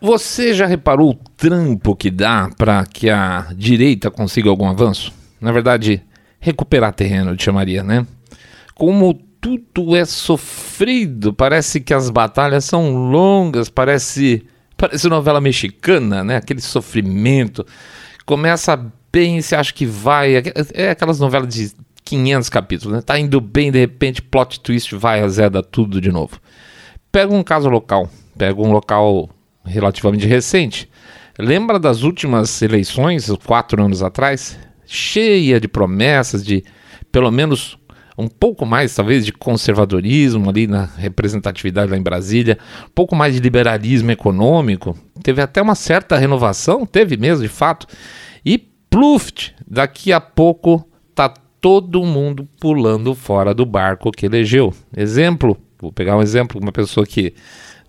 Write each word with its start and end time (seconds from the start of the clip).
Você 0.00 0.54
já 0.54 0.64
reparou 0.64 1.10
o 1.10 1.14
trampo 1.14 1.94
que 1.94 2.10
dá 2.10 2.48
para 2.56 2.86
que 2.86 3.10
a 3.10 3.48
direita 3.54 4.10
consiga 4.10 4.48
algum 4.48 4.66
avanço? 4.66 5.12
Na 5.38 5.52
verdade, 5.52 6.02
recuperar 6.38 6.94
terreno, 6.94 7.32
eu 7.32 7.38
chamaria, 7.38 7.82
né? 7.82 8.06
Como 8.74 9.12
tudo 9.40 9.94
é 9.94 10.06
sofrido, 10.06 11.34
parece 11.34 11.80
que 11.80 11.92
as 11.92 12.08
batalhas 12.08 12.64
são 12.64 13.10
longas, 13.10 13.68
parece 13.68 14.42
parece 14.74 15.06
novela 15.08 15.38
mexicana, 15.38 16.24
né? 16.24 16.36
Aquele 16.36 16.62
sofrimento. 16.62 17.66
Começa 18.24 18.90
bem, 19.12 19.42
você 19.42 19.54
acha 19.54 19.72
que 19.74 19.84
vai, 19.84 20.36
é, 20.36 20.42
é 20.72 20.90
aquelas 20.90 21.20
novelas 21.20 21.54
de 21.54 21.72
500 22.06 22.48
capítulos, 22.48 22.96
né? 22.96 23.02
Tá 23.02 23.18
indo 23.18 23.38
bem, 23.38 23.70
de 23.70 23.78
repente 23.78 24.22
plot 24.22 24.60
twist 24.60 24.94
vai 24.94 25.20
azeda 25.20 25.62
tudo 25.62 26.00
de 26.00 26.10
novo. 26.10 26.40
Pega 27.12 27.34
um 27.34 27.42
caso 27.42 27.68
local, 27.68 28.08
pega 28.38 28.58
um 28.62 28.72
local 28.72 29.28
relativamente 29.70 30.26
recente. 30.26 30.88
Lembra 31.38 31.78
das 31.78 32.02
últimas 32.02 32.60
eleições, 32.60 33.30
quatro 33.46 33.82
anos 33.82 34.02
atrás? 34.02 34.58
Cheia 34.84 35.58
de 35.60 35.68
promessas 35.68 36.44
de 36.44 36.64
pelo 37.10 37.30
menos 37.30 37.78
um 38.20 38.28
pouco 38.28 38.66
mais, 38.66 38.94
talvez, 38.94 39.24
de 39.24 39.32
conservadorismo 39.32 40.50
ali 40.50 40.66
na 40.66 40.84
representatividade 40.84 41.90
lá 41.90 41.96
em 41.96 42.02
Brasília, 42.02 42.58
um 42.84 42.90
pouco 42.94 43.16
mais 43.16 43.34
de 43.34 43.40
liberalismo 43.40 44.10
econômico. 44.10 44.96
Teve 45.22 45.40
até 45.40 45.62
uma 45.62 45.74
certa 45.74 46.18
renovação, 46.18 46.84
teve 46.84 47.16
mesmo, 47.16 47.42
de 47.42 47.48
fato. 47.48 47.86
E 48.44 48.58
pluft, 48.90 49.54
daqui 49.66 50.12
a 50.12 50.20
pouco 50.20 50.86
tá 51.14 51.32
todo 51.60 52.04
mundo 52.04 52.46
pulando 52.60 53.14
fora 53.14 53.54
do 53.54 53.64
barco 53.64 54.10
que 54.10 54.26
elegeu. 54.26 54.72
Exemplo, 54.94 55.56
vou 55.80 55.92
pegar 55.92 56.16
um 56.16 56.22
exemplo, 56.22 56.60
uma 56.60 56.72
pessoa 56.72 57.06
que 57.06 57.32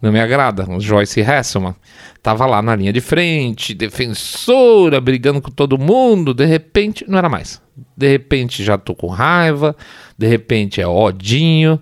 não 0.01 0.11
me 0.11 0.19
agrada. 0.19 0.65
Joyce 0.79 1.21
Hasselman 1.21 1.75
estava 2.15 2.45
lá 2.45 2.61
na 2.61 2.75
linha 2.75 2.91
de 2.91 2.99
frente, 2.99 3.73
defensora, 3.73 4.99
brigando 4.99 5.41
com 5.41 5.51
todo 5.51 5.77
mundo. 5.77 6.33
De 6.33 6.45
repente, 6.45 7.05
não 7.07 7.17
era 7.17 7.29
mais. 7.29 7.61
De 7.95 8.07
repente, 8.07 8.63
já 8.63 8.77
tô 8.77 8.95
com 8.95 9.07
raiva. 9.07 9.75
De 10.17 10.27
repente, 10.27 10.81
é 10.81 10.87
odinho. 10.87 11.79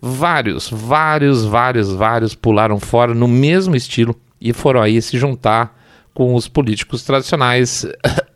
Vários, 0.00 0.68
vários, 0.68 1.44
vários, 1.44 1.92
vários 1.92 2.34
pularam 2.34 2.78
fora 2.78 3.14
no 3.14 3.28
mesmo 3.28 3.74
estilo 3.74 4.14
e 4.40 4.52
foram 4.52 4.82
aí 4.82 5.00
se 5.00 5.16
juntar 5.16 5.80
com 6.12 6.34
os 6.34 6.48
políticos 6.48 7.04
tradicionais 7.04 7.86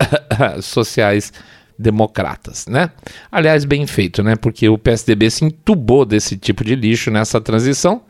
sociais 0.62 1.32
democratas, 1.78 2.66
né? 2.66 2.90
Aliás, 3.30 3.64
bem 3.64 3.86
feito, 3.86 4.22
né? 4.22 4.36
Porque 4.36 4.68
o 4.68 4.78
PSDB 4.78 5.30
se 5.30 5.44
entubou 5.44 6.06
desse 6.06 6.36
tipo 6.36 6.64
de 6.64 6.74
lixo 6.74 7.10
nessa 7.10 7.38
transição 7.40 8.00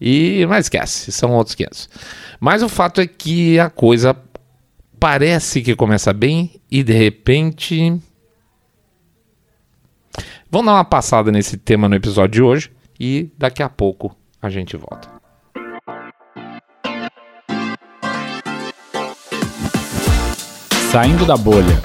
e, 0.00 0.46
mas 0.46 0.66
esquece, 0.66 1.12
são 1.12 1.32
outros 1.32 1.54
500. 1.54 1.88
Mas 2.40 2.62
o 2.62 2.68
fato 2.68 3.00
é 3.00 3.06
que 3.06 3.58
a 3.58 3.68
coisa 3.68 4.16
parece 4.98 5.60
que 5.60 5.76
começa 5.76 6.12
bem 6.12 6.60
e 6.70 6.82
de 6.82 6.92
repente. 6.92 8.00
Vamos 10.50 10.66
dar 10.66 10.74
uma 10.74 10.84
passada 10.84 11.30
nesse 11.30 11.56
tema 11.56 11.88
no 11.88 11.94
episódio 11.94 12.32
de 12.32 12.42
hoje 12.42 12.72
e 12.98 13.30
daqui 13.38 13.62
a 13.62 13.68
pouco 13.68 14.16
a 14.42 14.48
gente 14.48 14.76
volta. 14.76 15.08
Saindo 20.90 21.24
da 21.24 21.36
bolha. 21.36 21.80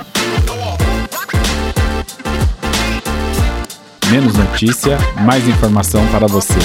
Menos 4.10 4.36
notícia, 4.36 4.98
mais 5.24 5.48
informação 5.48 6.06
para 6.12 6.28
você. 6.28 6.60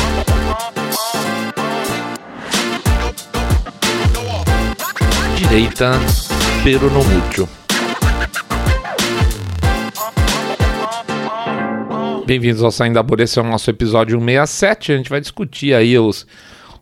Direita, 5.40 5.92
pero 6.62 6.90
no 6.90 7.02
mucho. 7.02 7.48
Bem-vindos 12.26 12.62
ao 12.62 12.70
Saindo 12.70 12.96
da 12.96 13.02
Bolha, 13.02 13.22
esse 13.22 13.38
é 13.38 13.42
o 13.42 13.46
nosso 13.46 13.70
episódio 13.70 14.18
167. 14.18 14.92
A 14.92 14.96
gente 14.98 15.08
vai 15.08 15.18
discutir 15.18 15.74
aí 15.74 15.98
os, 15.98 16.26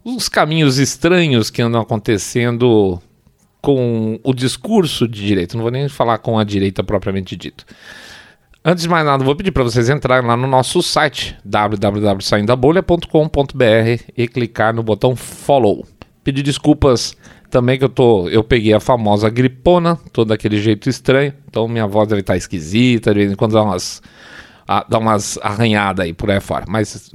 os 0.05 0.29
caminhos 0.29 0.79
estranhos 0.79 1.51
que 1.51 1.63
andam 1.63 1.81
acontecendo 1.81 3.01
com 3.63 4.19
o 4.25 4.35
discurso 4.35 5.07
de 5.07 5.25
direita. 5.25 5.57
Não 5.57 5.63
vou 5.63 5.71
nem 5.71 5.89
falar 5.89 6.19
com 6.19 6.37
a 6.37 6.43
direita 6.43 6.83
propriamente 6.83 7.37
dito. 7.37 7.65
Antes 8.65 8.83
de 8.83 8.89
mais 8.89 9.07
nada, 9.07 9.23
vou 9.23 9.37
pedir 9.37 9.53
para 9.53 9.63
vocês 9.63 9.89
entrarem 9.89 10.27
lá 10.27 10.37
no 10.37 10.49
nosso 10.49 10.83
site 10.83 11.37
www.saindabolha.com.br 11.45 14.03
e 14.17 14.27
clicar 14.27 14.75
no 14.75 14.83
botão 14.83 15.15
follow. 15.15 15.87
Pedir 16.25 16.43
desculpas 16.43 17.17
também 17.51 17.79
que 17.79 17.85
eu 17.85 17.89
tô, 17.89 18.29
eu 18.29 18.45
peguei 18.45 18.73
a 18.73 18.81
famosa 18.81 19.29
gripona, 19.31 19.97
tô 20.13 20.25
daquele 20.25 20.61
jeito 20.61 20.89
estranho, 20.89 21.33
então 21.49 21.67
minha 21.69 21.87
voz 21.87 22.09
deve 22.09 22.21
estar 22.21 22.35
tá 22.35 22.37
esquisita, 22.37 23.13
de 23.13 23.21
vez 23.21 23.33
em 23.33 23.35
quando 23.35 23.53
dá 23.53 23.63
umas, 23.63 24.03
dá 24.89 24.99
umas 24.99 25.39
arranhadas 25.43 26.05
aí 26.05 26.13
por 26.13 26.31
aí 26.31 26.41
fora, 26.41 26.65
mas 26.69 27.11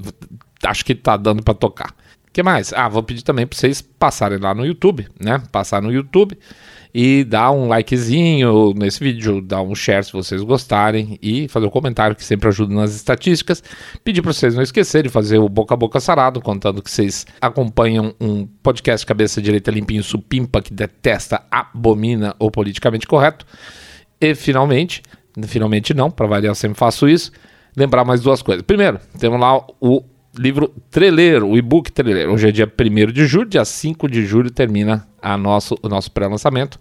acho 0.63 0.85
que 0.85 0.95
tá 0.95 1.17
dando 1.17 1.44
para 1.44 1.53
tocar. 1.53 1.94
Que 2.33 2.41
mais? 2.41 2.73
Ah, 2.73 2.89
vou 2.89 3.03
pedir 3.03 3.21
também 3.21 3.45
para 3.45 3.55
vocês 3.55 3.79
passarem 3.79 4.39
lá 4.39 4.55
no 4.55 4.66
YouTube, 4.66 5.07
né? 5.23 5.41
Passar 5.51 5.83
no 5.83 5.91
YouTube 5.91 6.35
e 6.91 7.23
dar 7.23 7.51
um 7.51 7.67
likezinho 7.67 8.73
nesse 8.75 8.99
vídeo, 9.03 9.39
dar 9.39 9.61
um 9.61 9.75
share 9.75 10.03
se 10.03 10.11
vocês 10.11 10.41
gostarem 10.41 11.19
e 11.21 11.47
fazer 11.47 11.67
um 11.67 11.69
comentário 11.69 12.16
que 12.16 12.23
sempre 12.23 12.47
ajuda 12.47 12.73
nas 12.73 12.95
estatísticas. 12.95 13.63
Pedir 14.03 14.23
para 14.23 14.33
vocês 14.33 14.55
não 14.55 14.63
esquecerem 14.63 15.09
de 15.09 15.13
fazer 15.13 15.38
o 15.38 15.47
boca 15.47 15.75
a 15.75 15.77
boca 15.77 15.99
sarado, 15.99 16.41
contando 16.41 16.81
que 16.81 16.89
vocês 16.89 17.25
acompanham 17.39 18.16
um 18.19 18.47
podcast 18.63 19.05
cabeça 19.05 19.39
direita 19.39 19.69
limpinho 19.69 20.03
supimpa 20.03 20.59
que 20.59 20.73
detesta, 20.73 21.44
abomina 21.51 22.35
o 22.39 22.50
politicamente 22.50 23.05
correto. 23.05 23.45
E 24.19 24.33
finalmente, 24.33 25.03
finalmente 25.44 25.94
não, 25.94 26.09
para 26.09 26.25
variar 26.25 26.51
eu 26.51 26.55
sempre 26.55 26.79
faço 26.79 27.07
isso, 27.07 27.31
lembrar 27.77 28.03
mais 28.03 28.21
duas 28.21 28.41
coisas. 28.41 28.63
Primeiro, 28.63 29.00
temos 29.19 29.39
lá 29.39 29.63
o 29.79 30.03
livro 30.38 30.73
Treleiro, 30.89 31.47
o 31.47 31.57
e-book 31.57 31.91
Treleiro. 31.91 32.33
Hoje 32.33 32.49
é 32.49 32.51
dia 32.51 32.66
1 32.67 33.11
de 33.11 33.25
julho, 33.25 33.47
dia 33.47 33.63
5 33.63 34.07
de 34.09 34.25
julho 34.25 34.49
termina 34.49 35.07
a 35.21 35.38
nosso, 35.38 35.77
o 35.81 35.89
nosso 35.89 36.11
pré-lançamento. 36.11 36.79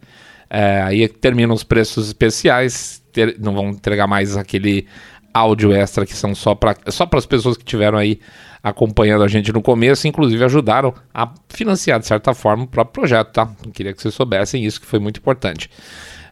É, 0.48 0.82
aí 0.82 1.08
terminam 1.08 1.54
os 1.54 1.62
preços 1.62 2.08
especiais, 2.08 3.02
ter, 3.12 3.36
não 3.38 3.54
vão 3.54 3.70
entregar 3.70 4.06
mais 4.06 4.36
aquele 4.36 4.86
áudio 5.32 5.72
extra 5.72 6.04
que 6.04 6.14
são 6.14 6.34
só 6.34 6.54
para 6.54 6.76
só 6.88 7.08
as 7.10 7.24
pessoas 7.24 7.56
que 7.56 7.64
tiveram 7.64 7.96
aí 7.96 8.20
acompanhando 8.62 9.24
a 9.24 9.28
gente 9.28 9.50
no 9.52 9.62
começo, 9.62 10.06
inclusive 10.06 10.44
ajudaram 10.44 10.94
a 11.12 11.32
financiar 11.48 11.98
de 11.98 12.06
certa 12.06 12.32
forma 12.34 12.64
o 12.64 12.66
próprio 12.66 12.92
projeto, 12.92 13.32
tá? 13.32 13.50
Queria 13.72 13.92
que 13.92 14.00
vocês 14.00 14.14
soubessem 14.14 14.64
isso, 14.64 14.80
que 14.80 14.86
foi 14.86 14.98
muito 14.98 15.18
importante. 15.18 15.68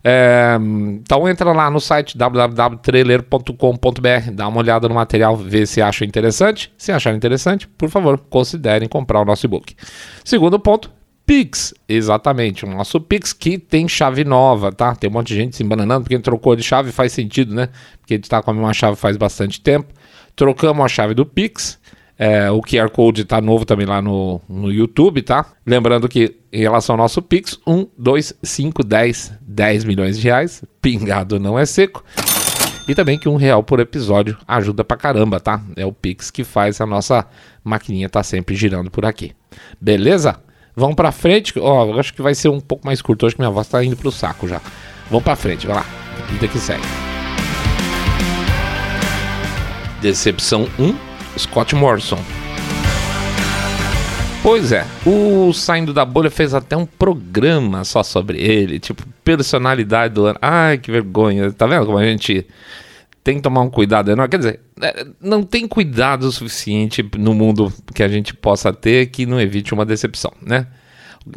É, 0.03 0.57
então 0.59 1.29
entra 1.29 1.53
lá 1.53 1.71
no 1.71 1.79
site 1.79 2.17
www.trailer.com.br, 2.17 4.31
dá 4.33 4.49
uma 4.49 4.59
olhada 4.59 4.89
no 4.89 4.95
material, 4.95 5.37
vê 5.37 5.67
se 5.67 5.83
acha 5.83 6.05
interessante. 6.05 6.73
Se 6.77 6.91
achar 6.91 7.15
interessante, 7.15 7.69
por 7.69 7.89
favor, 7.91 8.19
considerem 8.19 8.89
comprar 8.89 9.21
o 9.21 9.25
nosso 9.25 9.47
e-book. 9.47 9.77
Segundo 10.25 10.59
ponto, 10.59 10.91
Pix, 11.27 11.73
exatamente, 11.89 12.65
o 12.65 12.69
nosso 12.69 13.01
Pix 13.01 13.33
que 13.33 13.57
tem 13.57 13.87
chave 13.87 14.25
nova, 14.25 14.73
tá? 14.73 14.97
Tem 14.97 15.09
um 15.09 15.13
monte 15.13 15.29
de 15.29 15.37
gente 15.37 15.55
se 15.55 15.63
embananando 15.63 16.03
porque 16.03 16.19
trocou 16.19 16.57
de 16.57 16.63
chave, 16.63 16.91
faz 16.91 17.13
sentido, 17.13 17.55
né? 17.55 17.69
Porque 18.01 18.15
a 18.15 18.17
gente 18.17 18.29
tá 18.29 18.43
com 18.43 18.51
a 18.51 18.55
mesma 18.55 18.75
chave 18.75 18.97
faz 18.97 19.17
bastante 19.17 19.61
tempo. 19.61 19.95
Trocamos 20.35 20.85
a 20.85 20.89
chave 20.89 21.15
do 21.15 21.25
Pix, 21.27 21.79
é, 22.23 22.51
o 22.51 22.61
QR 22.61 22.91
Code 22.91 23.25
tá 23.25 23.41
novo 23.41 23.65
também 23.65 23.87
lá 23.87 24.03
no, 24.03 24.43
no 24.47 24.71
YouTube, 24.71 25.23
tá? 25.23 25.47
Lembrando 25.65 26.07
que 26.07 26.37
em 26.53 26.61
relação 26.61 26.93
ao 26.93 26.99
nosso 26.99 27.23
Pix, 27.23 27.59
1, 27.67 27.87
2, 27.97 28.35
5, 28.43 28.85
10, 28.85 29.33
10 29.41 29.85
milhões 29.85 30.19
de 30.19 30.25
reais. 30.25 30.63
Pingado 30.83 31.41
não 31.41 31.59
é 31.59 31.65
seco. 31.65 32.05
E 32.87 32.95
também 32.95 33.19
que 33.19 33.27
um 33.27 33.37
real 33.37 33.63
por 33.63 33.81
episódio 33.81 34.37
ajuda 34.47 34.85
pra 34.85 34.99
caramba, 34.99 35.41
tá? 35.41 35.63
É 35.75 35.87
o 35.87 35.95
Pix 35.95 36.31
que 36.31 36.45
faz 36.45 36.79
a 36.79 36.85
nossa 36.85 37.27
maquininha 37.65 38.11
tá 38.11 38.23
sempre 38.23 38.55
girando 38.55 38.91
por 38.91 39.07
aqui. 39.07 39.33
Beleza? 39.81 40.39
Vamos 40.77 40.97
pra 40.97 41.13
frente. 41.13 41.59
Ó, 41.59 41.99
acho 41.99 42.13
que 42.13 42.21
vai 42.21 42.35
ser 42.35 42.51
um 42.51 42.61
pouco 42.61 42.85
mais 42.85 43.01
curto 43.01 43.25
hoje 43.25 43.35
que 43.35 43.41
minha 43.41 43.51
voz 43.51 43.67
tá 43.67 43.83
indo 43.83 43.97
pro 43.97 44.13
saco 44.13 44.47
já. 44.47 44.61
Vamos 45.09 45.25
pra 45.25 45.37
frente, 45.37 45.67
vai 45.67 45.77
lá. 45.77 45.87
Vida 46.29 46.47
que 46.47 46.59
segue. 46.59 46.85
Decepção 50.03 50.69
1 50.79 51.10
Scott 51.41 51.75
Morrison. 51.75 52.19
Pois 54.43 54.73
é, 54.73 54.87
o 55.07 55.53
Saindo 55.53 55.93
da 55.93 56.05
Bolha 56.05 56.31
fez 56.31 56.55
até 56.55 56.77
um 56.77 56.87
programa 56.87 57.85
só 57.85 58.03
sobre 58.03 58.39
ele, 58.39 58.79
tipo, 58.79 59.03
personalidade 59.23 60.15
do 60.15 60.27
ano. 60.27 60.39
Ai, 60.41 60.79
que 60.79 60.91
vergonha, 60.91 61.53
tá 61.53 61.67
vendo 61.67 61.87
como 61.87 61.99
a 61.99 62.05
gente 62.05 62.47
tem 63.23 63.37
que 63.37 63.43
tomar 63.43 63.63
um 63.63 63.71
cuidado 63.71 64.11
enorme? 64.11 64.31
Quer 64.31 64.39
dizer, 64.39 64.61
é, 64.81 65.07
não 65.21 65.43
tem 65.43 65.69
cuidado 65.69 66.31
suficiente 66.33 67.05
no 67.19 67.35
mundo 67.35 67.73
que 67.95 68.03
a 68.03 68.09
gente 68.09 68.35
possa 68.35 68.73
ter 68.73 69.07
que 69.07 69.27
não 69.27 69.41
evite 69.41 69.75
uma 69.75 69.85
decepção, 69.85 70.33
né? 70.43 70.67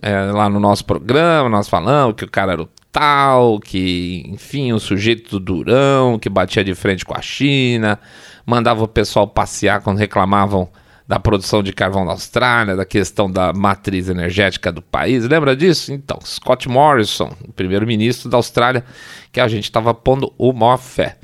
É, 0.02 0.18
lá 0.32 0.50
no 0.50 0.60
nosso 0.60 0.86
programa, 0.86 1.50
nós 1.50 1.68
falamos 1.68 2.16
que 2.16 2.24
o 2.24 2.30
cara 2.30 2.54
era 2.54 2.62
o 2.62 2.70
tal, 2.90 3.60
que, 3.60 4.24
enfim, 4.28 4.72
o 4.72 4.80
sujeito 4.80 5.40
durão, 5.40 6.18
que 6.20 6.30
batia 6.30 6.64
de 6.64 6.74
frente 6.76 7.04
com 7.04 7.18
a 7.18 7.22
China, 7.22 8.00
mandava 8.46 8.84
o 8.84 8.88
pessoal 8.88 9.28
passear 9.28 9.82
quando 9.82 9.98
reclamavam 9.98 10.70
da 11.08 11.20
produção 11.20 11.62
de 11.62 11.74
carvão 11.74 12.06
na 12.06 12.12
Austrália, 12.12 12.76
da 12.76 12.86
questão 12.86 13.30
da 13.30 13.52
matriz 13.54 14.08
energética 14.08 14.72
do 14.72 14.82
país. 14.82 15.28
Lembra 15.28 15.56
disso? 15.56 15.92
Então, 15.92 16.18
Scott 16.24 16.70
Morrison, 16.70 17.30
primeiro-ministro 17.56 18.30
da 18.30 18.38
Austrália, 18.38 18.84
que 19.32 19.40
a 19.40 19.48
gente 19.48 19.66
estava 19.66 19.94
pondo 19.94 20.34
o 20.38 20.54
maior 20.54 20.78
fé. 20.78 21.18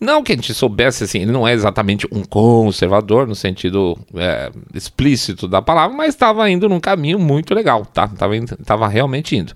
Não 0.00 0.22
que 0.22 0.32
a 0.32 0.34
gente 0.36 0.54
soubesse 0.54 1.04
assim, 1.04 1.20
ele 1.22 1.32
não 1.32 1.46
é 1.46 1.52
exatamente 1.52 2.06
um 2.12 2.22
conservador 2.22 3.26
no 3.26 3.34
sentido 3.34 3.98
é, 4.14 4.50
explícito 4.72 5.48
da 5.48 5.60
palavra, 5.60 5.96
mas 5.96 6.10
estava 6.10 6.48
indo 6.48 6.68
num 6.68 6.78
caminho 6.78 7.18
muito 7.18 7.52
legal, 7.52 7.84
tá? 7.84 8.06
Tava, 8.06 8.34
tava 8.64 8.86
realmente 8.86 9.36
indo. 9.36 9.52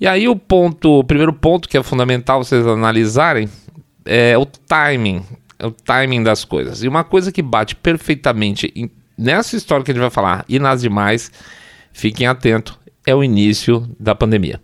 E 0.00 0.06
aí 0.06 0.28
o 0.28 0.34
ponto, 0.34 1.00
o 1.00 1.04
primeiro 1.04 1.32
ponto 1.32 1.68
que 1.68 1.76
é 1.76 1.82
fundamental 1.82 2.42
vocês 2.42 2.66
analisarem 2.66 3.48
é 4.04 4.36
o 4.38 4.46
timing, 4.46 5.22
o 5.62 5.70
timing 5.70 6.22
das 6.22 6.44
coisas. 6.44 6.82
E 6.82 6.88
uma 6.88 7.04
coisa 7.04 7.32
que 7.32 7.42
bate 7.42 7.74
perfeitamente 7.74 8.72
nessa 9.16 9.56
história 9.56 9.84
que 9.84 9.90
a 9.90 9.94
gente 9.94 10.00
vai 10.00 10.10
falar 10.10 10.44
e 10.48 10.58
nas 10.58 10.82
demais, 10.82 11.30
fiquem 11.92 12.26
atentos, 12.26 12.78
é 13.06 13.14
o 13.14 13.24
início 13.24 13.88
da 13.98 14.14
pandemia. 14.14 14.60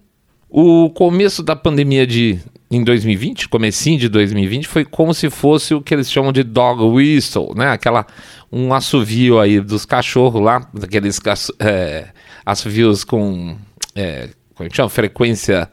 O 0.48 0.90
começo 0.90 1.42
da 1.42 1.56
pandemia 1.56 2.06
de 2.06 2.38
em 2.70 2.82
2020, 2.82 3.48
comecinho 3.48 3.98
de 3.98 4.08
2020, 4.08 4.66
foi 4.66 4.84
como 4.84 5.12
se 5.12 5.28
fosse 5.28 5.74
o 5.74 5.82
que 5.82 5.94
eles 5.94 6.10
chamam 6.10 6.32
de 6.32 6.42
dog 6.42 6.82
whistle, 6.82 7.54
né? 7.54 7.70
Aquela 7.70 8.06
um 8.50 8.72
assovio 8.72 9.38
aí 9.38 9.60
dos 9.60 9.84
cachorros 9.84 10.42
lá, 10.42 10.66
daqueles 10.72 11.20
é, 11.58 12.08
assovios 12.44 13.04
com 13.04 13.56
é, 13.94 14.30
como 14.54 14.66
é 14.66 14.70
que 14.70 14.76
chama? 14.76 14.88
frequência 14.88 15.68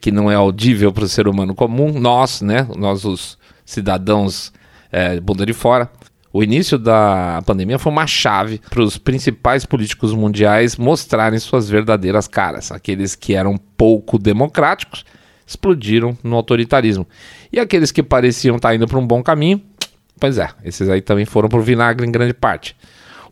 que 0.00 0.10
não 0.10 0.30
é 0.30 0.34
audível 0.34 0.92
para 0.92 1.04
o 1.04 1.08
ser 1.08 1.28
humano 1.28 1.54
comum. 1.54 1.98
Nós, 1.98 2.40
né? 2.40 2.66
Nós 2.76 3.04
os 3.04 3.38
cidadãos 3.64 4.52
é, 4.92 5.18
bunda 5.18 5.44
de 5.46 5.54
fora. 5.54 5.90
O 6.32 6.42
início 6.42 6.78
da 6.78 7.42
pandemia 7.44 7.78
foi 7.78 7.92
uma 7.92 8.06
chave 8.06 8.60
para 8.70 8.82
os 8.82 8.96
principais 8.96 9.66
políticos 9.66 10.14
mundiais 10.14 10.76
mostrarem 10.76 11.38
suas 11.38 11.68
verdadeiras 11.68 12.28
caras, 12.28 12.70
aqueles 12.70 13.14
que 13.14 13.34
eram 13.34 13.58
pouco 13.76 14.18
democráticos 14.18 15.04
explodiram 15.46 16.16
no 16.22 16.36
autoritarismo. 16.36 17.06
E 17.52 17.60
aqueles 17.60 17.92
que 17.92 18.02
pareciam 18.02 18.56
estar 18.56 18.70
tá 18.70 18.74
indo 18.74 18.86
para 18.86 18.98
um 18.98 19.06
bom 19.06 19.22
caminho, 19.22 19.60
pois 20.18 20.38
é, 20.38 20.48
esses 20.64 20.88
aí 20.88 21.02
também 21.02 21.26
foram 21.26 21.48
para 21.48 21.58
o 21.58 21.62
vinagre 21.62 22.06
em 22.06 22.12
grande 22.12 22.32
parte. 22.32 22.76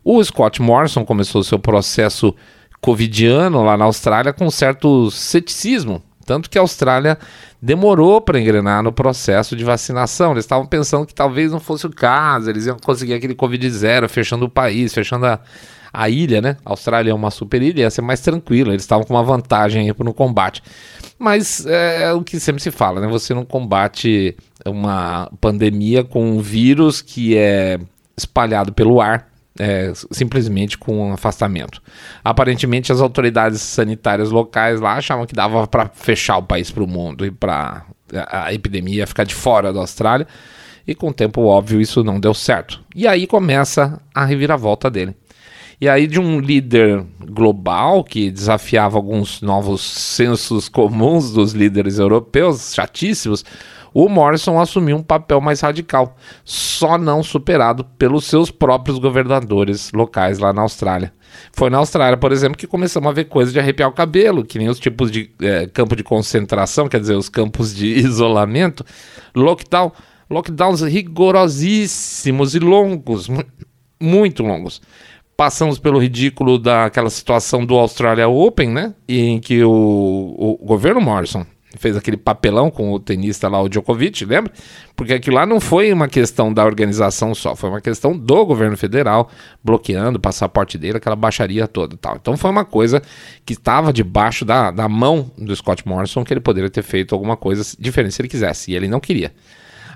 O 0.03 0.23
Scott 0.23 0.61
Morrison 0.61 1.03
começou 1.03 1.43
seu 1.43 1.57
processo 1.57 2.35
covidiano 2.79 3.63
lá 3.63 3.77
na 3.77 3.85
Austrália 3.85 4.33
com 4.33 4.49
certo 4.49 5.09
ceticismo, 5.09 6.03
tanto 6.25 6.49
que 6.49 6.57
a 6.57 6.61
Austrália 6.61 7.17
demorou 7.61 8.21
para 8.21 8.39
engrenar 8.39 8.81
no 8.83 8.91
processo 8.91 9.55
de 9.55 9.63
vacinação. 9.63 10.31
Eles 10.31 10.45
estavam 10.45 10.65
pensando 10.65 11.05
que 11.05 11.13
talvez 11.13 11.51
não 11.51 11.59
fosse 11.59 11.85
o 11.85 11.89
caso, 11.89 12.49
eles 12.49 12.65
iam 12.65 12.77
conseguir 12.77 13.13
aquele 13.13 13.35
Covid 13.35 13.69
zero, 13.69 14.09
fechando 14.09 14.45
o 14.45 14.49
país, 14.49 14.93
fechando 14.93 15.25
a, 15.25 15.39
a 15.93 16.09
ilha, 16.09 16.41
né? 16.41 16.57
A 16.65 16.71
Austrália 16.71 17.11
é 17.11 17.13
uma 17.13 17.31
super 17.31 17.61
ilha, 17.61 17.81
ia 17.81 17.89
ser 17.89 18.01
mais 18.01 18.21
tranquila, 18.21 18.71
eles 18.71 18.83
estavam 18.83 19.05
com 19.05 19.13
uma 19.13 19.23
vantagem 19.23 19.89
aí 19.89 19.95
no 19.99 20.13
combate. 20.13 20.63
Mas 21.19 21.65
é, 21.65 22.03
é 22.03 22.13
o 22.13 22.23
que 22.23 22.39
sempre 22.39 22.61
se 22.61 22.71
fala, 22.71 22.99
né? 22.99 23.07
Você 23.07 23.33
não 23.33 23.45
combate 23.45 24.35
uma 24.65 25.29
pandemia 25.39 26.03
com 26.03 26.31
um 26.31 26.39
vírus 26.39 27.01
que 27.01 27.37
é 27.37 27.79
espalhado 28.17 28.73
pelo 28.73 29.01
ar, 29.01 29.30
é, 29.61 29.93
simplesmente 30.09 30.75
com 30.75 31.09
um 31.09 31.13
afastamento. 31.13 31.79
Aparentemente, 32.23 32.91
as 32.91 32.99
autoridades 32.99 33.61
sanitárias 33.61 34.31
locais 34.31 34.81
lá 34.81 34.95
achavam 34.95 35.27
que 35.27 35.35
dava 35.35 35.67
para 35.67 35.87
fechar 35.93 36.37
o 36.37 36.43
país 36.43 36.71
para 36.71 36.83
o 36.83 36.87
mundo 36.87 37.23
e 37.23 37.29
para 37.29 37.85
a 38.11 38.51
epidemia 38.51 39.05
ficar 39.05 39.23
de 39.23 39.35
fora 39.35 39.71
da 39.71 39.79
Austrália. 39.79 40.27
E 40.87 40.95
com 40.95 41.09
o 41.09 41.13
tempo, 41.13 41.43
óbvio, 41.43 41.79
isso 41.79 42.03
não 42.03 42.19
deu 42.19 42.33
certo. 42.33 42.81
E 42.95 43.07
aí 43.07 43.27
começa 43.27 44.01
a 44.15 44.25
reviravolta 44.25 44.89
dele. 44.89 45.15
E 45.79 45.87
aí, 45.87 46.07
de 46.07 46.19
um 46.19 46.39
líder 46.39 47.05
global 47.19 48.03
que 48.03 48.31
desafiava 48.31 48.97
alguns 48.97 49.41
novos 49.41 49.81
sensos 49.81 50.67
comuns 50.67 51.31
dos 51.31 51.53
líderes 51.53 51.99
europeus, 51.99 52.73
chatíssimos, 52.73 53.45
o 53.93 54.07
Morrison 54.07 54.59
assumiu 54.59 54.97
um 54.97 55.03
papel 55.03 55.41
mais 55.41 55.61
radical, 55.61 56.15
só 56.43 56.97
não 56.97 57.21
superado 57.21 57.83
pelos 57.97 58.25
seus 58.25 58.49
próprios 58.49 58.97
governadores 58.97 59.91
locais 59.91 60.39
lá 60.39 60.53
na 60.53 60.61
Austrália. 60.61 61.13
Foi 61.53 61.69
na 61.69 61.77
Austrália, 61.77 62.17
por 62.17 62.31
exemplo, 62.31 62.57
que 62.57 62.67
começamos 62.67 63.09
a 63.09 63.13
ver 63.13 63.25
coisas 63.25 63.53
de 63.53 63.59
arrepiar 63.59 63.89
o 63.89 63.93
cabelo, 63.93 64.45
que 64.45 64.57
nem 64.57 64.69
os 64.69 64.79
tipos 64.79 65.11
de 65.11 65.31
é, 65.41 65.67
campo 65.67 65.95
de 65.95 66.03
concentração, 66.03 66.87
quer 66.87 66.99
dizer, 66.99 67.15
os 67.15 67.29
campos 67.29 67.73
de 67.73 67.87
isolamento, 67.99 68.85
lockdown, 69.35 69.91
lockdowns 70.29 70.81
rigorosíssimos 70.81 72.55
e 72.55 72.59
longos, 72.59 73.29
muito 73.99 74.43
longos 74.43 74.81
passamos 75.41 75.79
pelo 75.79 75.97
ridículo 75.97 76.59
daquela 76.59 77.09
situação 77.09 77.65
do 77.65 77.73
Australia 77.73 78.29
Open, 78.29 78.69
né? 78.69 78.93
Em 79.09 79.39
que 79.39 79.63
o, 79.63 80.35
o 80.37 80.63
governo 80.63 81.01
Morrison 81.01 81.43
fez 81.77 81.95
aquele 81.95 82.17
papelão 82.17 82.69
com 82.69 82.91
o 82.91 82.99
tenista 82.99 83.47
lá, 83.47 83.61
o 83.61 83.69
Djokovic, 83.69 84.25
lembra? 84.25 84.51
Porque 84.95 85.13
aquilo 85.13 85.35
lá 85.35 85.45
não 85.45 85.59
foi 85.59 85.91
uma 85.91 86.07
questão 86.07 86.53
da 86.53 86.63
organização 86.65 87.33
só, 87.33 87.55
foi 87.55 87.69
uma 87.69 87.81
questão 87.81 88.17
do 88.17 88.45
governo 88.45 88.75
federal 88.75 89.29
bloqueando 89.63 90.17
o 90.17 90.21
passaporte 90.21 90.77
dele, 90.77 90.97
aquela 90.97 91.15
baixaria 91.15 91.67
toda 91.67 91.95
tal. 91.97 92.17
Então 92.17 92.35
foi 92.35 92.49
uma 92.49 92.65
coisa 92.65 93.01
que 93.45 93.53
estava 93.53 93.93
debaixo 93.93 94.43
da, 94.43 94.71
da 94.71 94.89
mão 94.89 95.31
do 95.37 95.55
Scott 95.55 95.87
Morrison 95.87 96.23
que 96.23 96.33
ele 96.33 96.41
poderia 96.41 96.69
ter 96.69 96.83
feito 96.83 97.15
alguma 97.15 97.37
coisa 97.37 97.63
diferente 97.79 98.15
se 98.15 98.21
ele 98.21 98.29
quisesse, 98.29 98.71
e 98.71 98.75
ele 98.75 98.87
não 98.87 98.99
queria. 98.99 99.31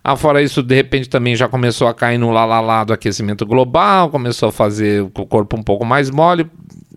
Ah, 0.08 0.16
fora 0.16 0.42
isso, 0.42 0.62
de 0.62 0.76
repente 0.76 1.10
também 1.10 1.36
já 1.36 1.48
começou 1.48 1.88
a 1.88 1.94
cair 1.94 2.20
no 2.20 2.30
lá 2.30 2.84
do 2.84 2.94
aquecimento 2.94 3.44
global, 3.44 4.12
começou 4.12 4.50
a 4.50 4.52
fazer 4.52 5.02
o 5.02 5.10
corpo 5.10 5.58
um 5.58 5.64
pouco 5.64 5.84
mais 5.84 6.12
mole, 6.12 6.46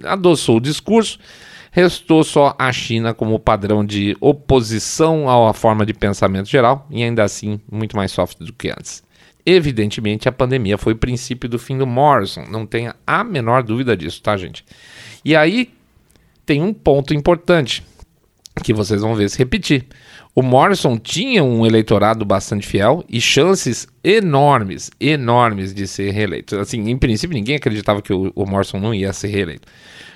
adoçou 0.05 0.59
o 0.59 0.61
discurso. 0.61 1.19
Restou 1.71 2.25
só 2.25 2.55
a 2.59 2.73
China 2.73 3.13
como 3.13 3.39
padrão 3.39 3.85
de 3.85 4.17
oposição 4.21 5.29
à 5.29 5.53
forma 5.53 5.85
de 5.85 5.93
pensamento 5.93 6.49
geral 6.49 6.87
e 6.91 7.03
ainda 7.03 7.23
assim 7.23 7.61
muito 7.71 7.97
mais 7.97 8.11
soft 8.11 8.39
do 8.39 8.53
que 8.53 8.71
antes. 8.71 9.03
Evidentemente, 9.45 10.29
a 10.29 10.33
pandemia 10.33 10.77
foi 10.77 10.93
o 10.93 10.97
princípio 10.97 11.49
do 11.49 11.59
fim 11.59 11.79
do 11.79 11.87
Morrison, 11.87 12.45
não 12.51 12.67
tenha 12.67 12.95
a 13.07 13.25
menor 13.25 13.63
dúvida 13.63 13.97
disso, 13.97 14.21
tá, 14.23 14.37
gente? 14.37 14.65
E 15.25 15.35
aí 15.35 15.71
tem 16.45 16.63
um 16.63 16.73
ponto 16.73 17.15
importante 17.15 17.83
que 18.63 18.75
vocês 18.75 19.01
vão 19.01 19.15
ver 19.15 19.31
se 19.31 19.39
repetir. 19.39 19.87
O 20.35 20.43
Morrison 20.43 20.99
tinha 20.99 21.43
um 21.43 21.67
eleitorado 21.67 22.25
bastante 22.25 22.67
fiel 22.67 23.05
e 23.09 23.21
chances 23.21 23.89
enormes, 24.05 24.91
enormes 25.01 25.75
de 25.75 25.87
ser 25.87 26.11
reeleito. 26.11 26.59
Assim, 26.59 26.89
em 26.89 26.97
princípio, 26.97 27.35
ninguém 27.35 27.57
acreditava 27.57 28.03
que 28.03 28.13
o, 28.13 28.33
o 28.35 28.47
Morrison 28.47 28.79
não 28.79 28.95
ia 28.95 29.13
ser 29.13 29.29
reeleito. 29.29 29.67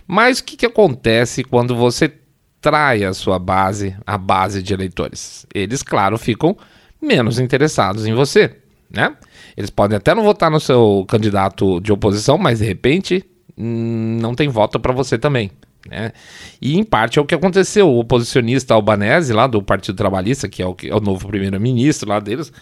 Mas 0.07 0.39
o 0.39 0.45
que, 0.45 0.57
que 0.57 0.67
acontece 0.67 1.45
quando 1.45 1.75
você 1.75 2.13
trai 2.61 3.05
a 3.05 3.13
sua 3.13 3.39
base, 3.39 3.97
a 4.07 4.17
base 4.19 4.63
de 4.63 4.73
eleitores? 4.73 5.47
Eles, 5.55 5.83
claro, 5.83 6.19
ficam 6.19 6.57
menos 7.01 7.39
interessados 7.39 8.07
em 8.07 8.15
você, 8.15 8.57
né? 8.91 9.17
Eles 9.57 9.71
podem 9.71 9.97
até 9.97 10.15
não 10.15 10.23
votar 10.23 10.51
no 10.51 10.61
seu 10.61 11.05
candidato 11.09 11.81
de 11.81 11.93
oposição, 11.93 12.39
mas 12.39 12.61
de 12.61 12.65
repente 12.65 13.25
hum, 13.57 14.19
não 14.21 14.35
tem 14.35 14.49
voto 14.49 14.79
para 14.79 14.93
você 14.93 15.19
também. 15.19 15.51
Né? 15.89 16.13
E 16.61 16.79
em 16.79 16.85
parte 16.85 17.19
é 17.19 17.23
o 17.23 17.25
que 17.25 17.35
aconteceu. 17.35 17.89
O 17.89 17.99
oposicionista 17.99 18.75
Albanese, 18.75 19.33
lá 19.33 19.47
do 19.47 19.63
Partido 19.63 19.97
Trabalhista, 19.97 20.49
que 20.49 20.63
é 20.63 20.67
o, 20.67 20.77
é 20.85 20.95
o 20.95 21.01
novo 21.01 21.27
primeiro-ministro 21.27 22.09
lá 22.09 22.21
deles, 22.21 22.53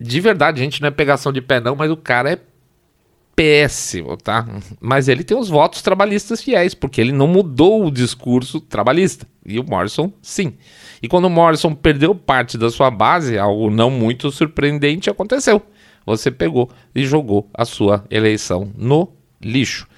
de 0.00 0.20
verdade, 0.20 0.60
gente, 0.60 0.80
não 0.80 0.88
é 0.88 0.90
pegação 0.90 1.30
de 1.30 1.42
pé, 1.42 1.60
não, 1.60 1.76
mas 1.76 1.90
o 1.90 1.96
cara 1.96 2.32
é 2.32 2.38
péssimo, 3.40 4.18
tá? 4.18 4.46
Mas 4.78 5.08
ele 5.08 5.24
tem 5.24 5.34
os 5.34 5.48
votos 5.48 5.80
trabalhistas 5.80 6.42
fiéis, 6.42 6.74
porque 6.74 7.00
ele 7.00 7.10
não 7.10 7.26
mudou 7.26 7.86
o 7.86 7.90
discurso 7.90 8.60
trabalhista. 8.60 9.26
E 9.46 9.58
o 9.58 9.64
Morrison, 9.64 10.12
sim. 10.20 10.52
E 11.02 11.08
quando 11.08 11.24
o 11.24 11.30
Morrison 11.30 11.74
perdeu 11.74 12.14
parte 12.14 12.58
da 12.58 12.68
sua 12.68 12.90
base, 12.90 13.38
algo 13.38 13.70
não 13.70 13.90
muito 13.90 14.30
surpreendente 14.30 15.08
aconteceu. 15.08 15.62
Você 16.04 16.30
pegou 16.30 16.68
e 16.94 17.06
jogou 17.06 17.48
a 17.54 17.64
sua 17.64 18.04
eleição 18.10 18.70
no 18.76 19.10
lixo. 19.40 19.88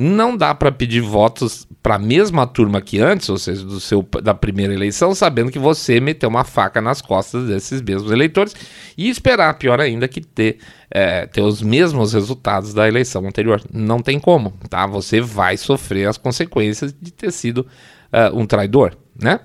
Não 0.00 0.36
dá 0.36 0.54
para 0.54 0.70
pedir 0.70 1.00
votos 1.00 1.66
para 1.82 1.96
a 1.96 1.98
mesma 1.98 2.46
turma 2.46 2.80
que 2.80 3.00
antes, 3.00 3.28
ou 3.28 3.36
seja, 3.36 3.64
do 3.64 3.80
seu, 3.80 4.00
da 4.22 4.32
primeira 4.32 4.72
eleição, 4.72 5.12
sabendo 5.12 5.50
que 5.50 5.58
você 5.58 5.98
meteu 5.98 6.28
uma 6.28 6.44
faca 6.44 6.80
nas 6.80 7.02
costas 7.02 7.48
desses 7.48 7.82
mesmos 7.82 8.12
eleitores 8.12 8.54
e 8.96 9.08
esperar, 9.08 9.58
pior 9.58 9.80
ainda, 9.80 10.06
que 10.06 10.20
ter, 10.20 10.58
é, 10.88 11.26
ter 11.26 11.40
os 11.40 11.60
mesmos 11.60 12.12
resultados 12.12 12.72
da 12.72 12.86
eleição 12.86 13.26
anterior. 13.26 13.60
Não 13.72 14.00
tem 14.00 14.20
como, 14.20 14.52
tá? 14.70 14.86
Você 14.86 15.20
vai 15.20 15.56
sofrer 15.56 16.06
as 16.06 16.16
consequências 16.16 16.94
de 17.00 17.10
ter 17.10 17.32
sido 17.32 17.66
uh, 18.12 18.38
um 18.38 18.46
traidor, 18.46 18.96
né? 19.20 19.40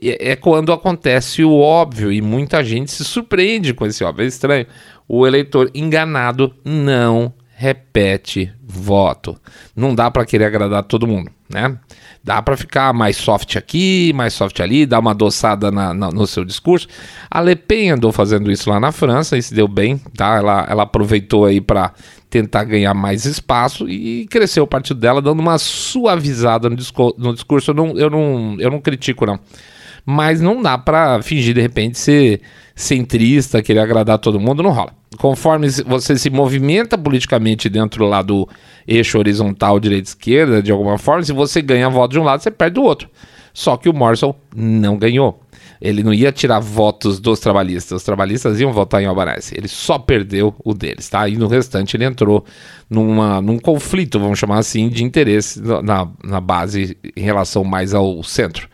É 0.00 0.34
quando 0.36 0.72
acontece 0.72 1.44
o 1.44 1.52
óbvio 1.52 2.10
e 2.10 2.22
muita 2.22 2.64
gente 2.64 2.90
se 2.90 3.04
surpreende 3.04 3.74
com 3.74 3.84
esse 3.84 4.02
óbvio. 4.02 4.24
É 4.24 4.26
estranho. 4.26 4.66
O 5.06 5.26
eleitor 5.26 5.70
enganado 5.74 6.54
não 6.64 7.34
repete 7.54 8.50
voto. 8.72 9.36
Não 9.76 9.94
dá 9.94 10.10
para 10.10 10.24
querer 10.24 10.46
agradar 10.46 10.82
todo 10.84 11.06
mundo, 11.06 11.30
né? 11.48 11.76
Dá 12.24 12.40
para 12.40 12.56
ficar 12.56 12.92
mais 12.92 13.16
soft 13.16 13.56
aqui, 13.56 14.12
mais 14.14 14.32
soft 14.32 14.60
ali, 14.60 14.86
dar 14.86 15.00
uma 15.00 15.10
adoçada 15.10 15.70
na, 15.70 15.92
na, 15.92 16.10
no 16.10 16.26
seu 16.26 16.44
discurso. 16.44 16.86
A 17.30 17.40
Le 17.40 17.56
Pen 17.56 17.90
andou 17.90 18.12
fazendo 18.12 18.50
isso 18.50 18.70
lá 18.70 18.78
na 18.78 18.92
França 18.92 19.36
e 19.36 19.42
se 19.42 19.52
deu 19.52 19.68
bem, 19.68 19.98
tá? 20.16 20.36
Ela, 20.36 20.66
ela 20.68 20.82
aproveitou 20.84 21.44
aí 21.44 21.60
para 21.60 21.92
tentar 22.30 22.64
ganhar 22.64 22.94
mais 22.94 23.26
espaço 23.26 23.88
e 23.88 24.26
cresceu 24.28 24.64
o 24.64 24.66
partido 24.66 24.98
dela, 24.98 25.20
dando 25.20 25.40
uma 25.40 25.58
suavizada 25.58 26.70
no, 26.70 26.76
discurso. 26.76 27.16
No 27.18 27.34
discurso. 27.34 27.72
Eu, 27.72 27.74
não, 27.74 27.98
eu, 27.98 28.08
não, 28.08 28.56
eu 28.58 28.70
não 28.70 28.80
critico, 28.80 29.26
não. 29.26 29.38
Mas 30.04 30.40
não 30.40 30.60
dá 30.60 30.76
para 30.76 31.22
fingir 31.22 31.54
de 31.54 31.60
repente 31.60 31.98
ser 31.98 32.40
centrista, 32.74 33.62
querer 33.62 33.80
agradar 33.80 34.18
todo 34.18 34.40
mundo, 34.40 34.62
não 34.62 34.70
rola. 34.70 34.92
Conforme 35.18 35.68
você 35.86 36.16
se 36.18 36.30
movimenta 36.30 36.96
politicamente 36.98 37.68
dentro 37.68 38.06
lá 38.06 38.22
do 38.22 38.48
eixo 38.86 39.18
horizontal 39.18 39.78
direita-esquerda, 39.78 40.62
de 40.62 40.72
alguma 40.72 40.98
forma, 40.98 41.22
se 41.22 41.32
você 41.32 41.60
ganha 41.62 41.88
voto 41.88 42.12
de 42.12 42.18
um 42.18 42.24
lado, 42.24 42.42
você 42.42 42.50
perde 42.50 42.74
do 42.74 42.82
outro. 42.82 43.08
Só 43.52 43.76
que 43.76 43.88
o 43.88 43.94
Morrison 43.94 44.34
não 44.54 44.96
ganhou. 44.96 45.40
Ele 45.82 46.04
não 46.04 46.14
ia 46.14 46.30
tirar 46.30 46.60
votos 46.60 47.18
dos 47.18 47.40
trabalhistas. 47.40 47.96
Os 47.96 48.04
trabalhistas 48.04 48.60
iam 48.60 48.72
votar 48.72 49.02
em 49.02 49.06
Albanese. 49.06 49.52
Ele 49.58 49.66
só 49.66 49.98
perdeu 49.98 50.54
o 50.64 50.72
deles, 50.72 51.08
tá? 51.08 51.28
E 51.28 51.36
no 51.36 51.48
restante 51.48 51.96
ele 51.96 52.04
entrou 52.04 52.44
numa, 52.88 53.40
num 53.42 53.58
conflito, 53.58 54.20
vamos 54.20 54.38
chamar 54.38 54.58
assim, 54.58 54.88
de 54.88 55.02
interesse 55.02 55.60
na, 55.60 56.08
na 56.22 56.40
base 56.40 56.96
em 57.16 57.22
relação 57.22 57.64
mais 57.64 57.94
ao 57.94 58.22
centro. 58.22 58.68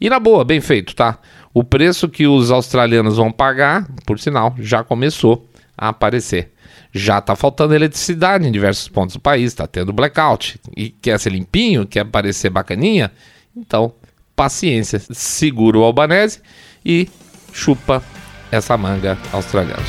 E 0.00 0.10
na 0.10 0.18
boa, 0.18 0.44
bem 0.44 0.60
feito, 0.60 0.96
tá? 0.96 1.20
O 1.54 1.62
preço 1.62 2.08
que 2.08 2.26
os 2.26 2.50
australianos 2.50 3.18
vão 3.18 3.30
pagar, 3.30 3.88
por 4.04 4.18
sinal, 4.18 4.52
já 4.58 4.82
começou 4.82 5.48
a 5.76 5.90
aparecer. 5.90 6.50
Já 6.92 7.18
está 7.18 7.36
faltando 7.36 7.72
eletricidade 7.72 8.48
em 8.48 8.50
diversos 8.50 8.88
pontos 8.88 9.14
do 9.14 9.20
país, 9.20 9.52
está 9.52 9.66
tendo 9.68 9.92
blackout. 9.92 10.58
E 10.76 10.90
quer 10.90 11.20
ser 11.20 11.30
limpinho, 11.30 11.86
quer 11.86 12.04
parecer 12.04 12.50
bacaninha? 12.50 13.12
Então, 13.56 13.92
paciência, 14.38 15.02
segura 15.10 15.76
o 15.76 15.82
albanese 15.82 16.38
e 16.86 17.08
chupa 17.52 18.00
essa 18.52 18.76
manga 18.76 19.18
australiana. 19.32 19.82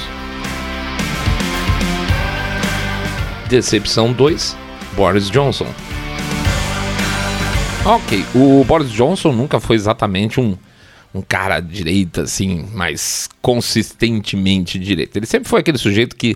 Decepção 3.47 4.11
2, 4.11 4.57
Boris 4.95 5.29
Johnson. 5.29 5.67
Ok, 7.85 8.25
o 8.33 8.63
Boris 8.63 8.89
Johnson 8.89 9.31
nunca 9.31 9.59
foi 9.59 9.75
exatamente 9.75 10.41
um 10.41 10.57
um 11.11 11.23
cara 11.23 11.59
direita, 11.59 12.21
assim, 12.21 12.67
mais 12.71 13.27
consistentemente 13.41 14.77
direita. 14.77 15.17
Ele 15.17 15.25
sempre 15.25 15.49
foi 15.49 15.61
aquele 15.61 15.79
sujeito 15.79 16.15
que 16.15 16.35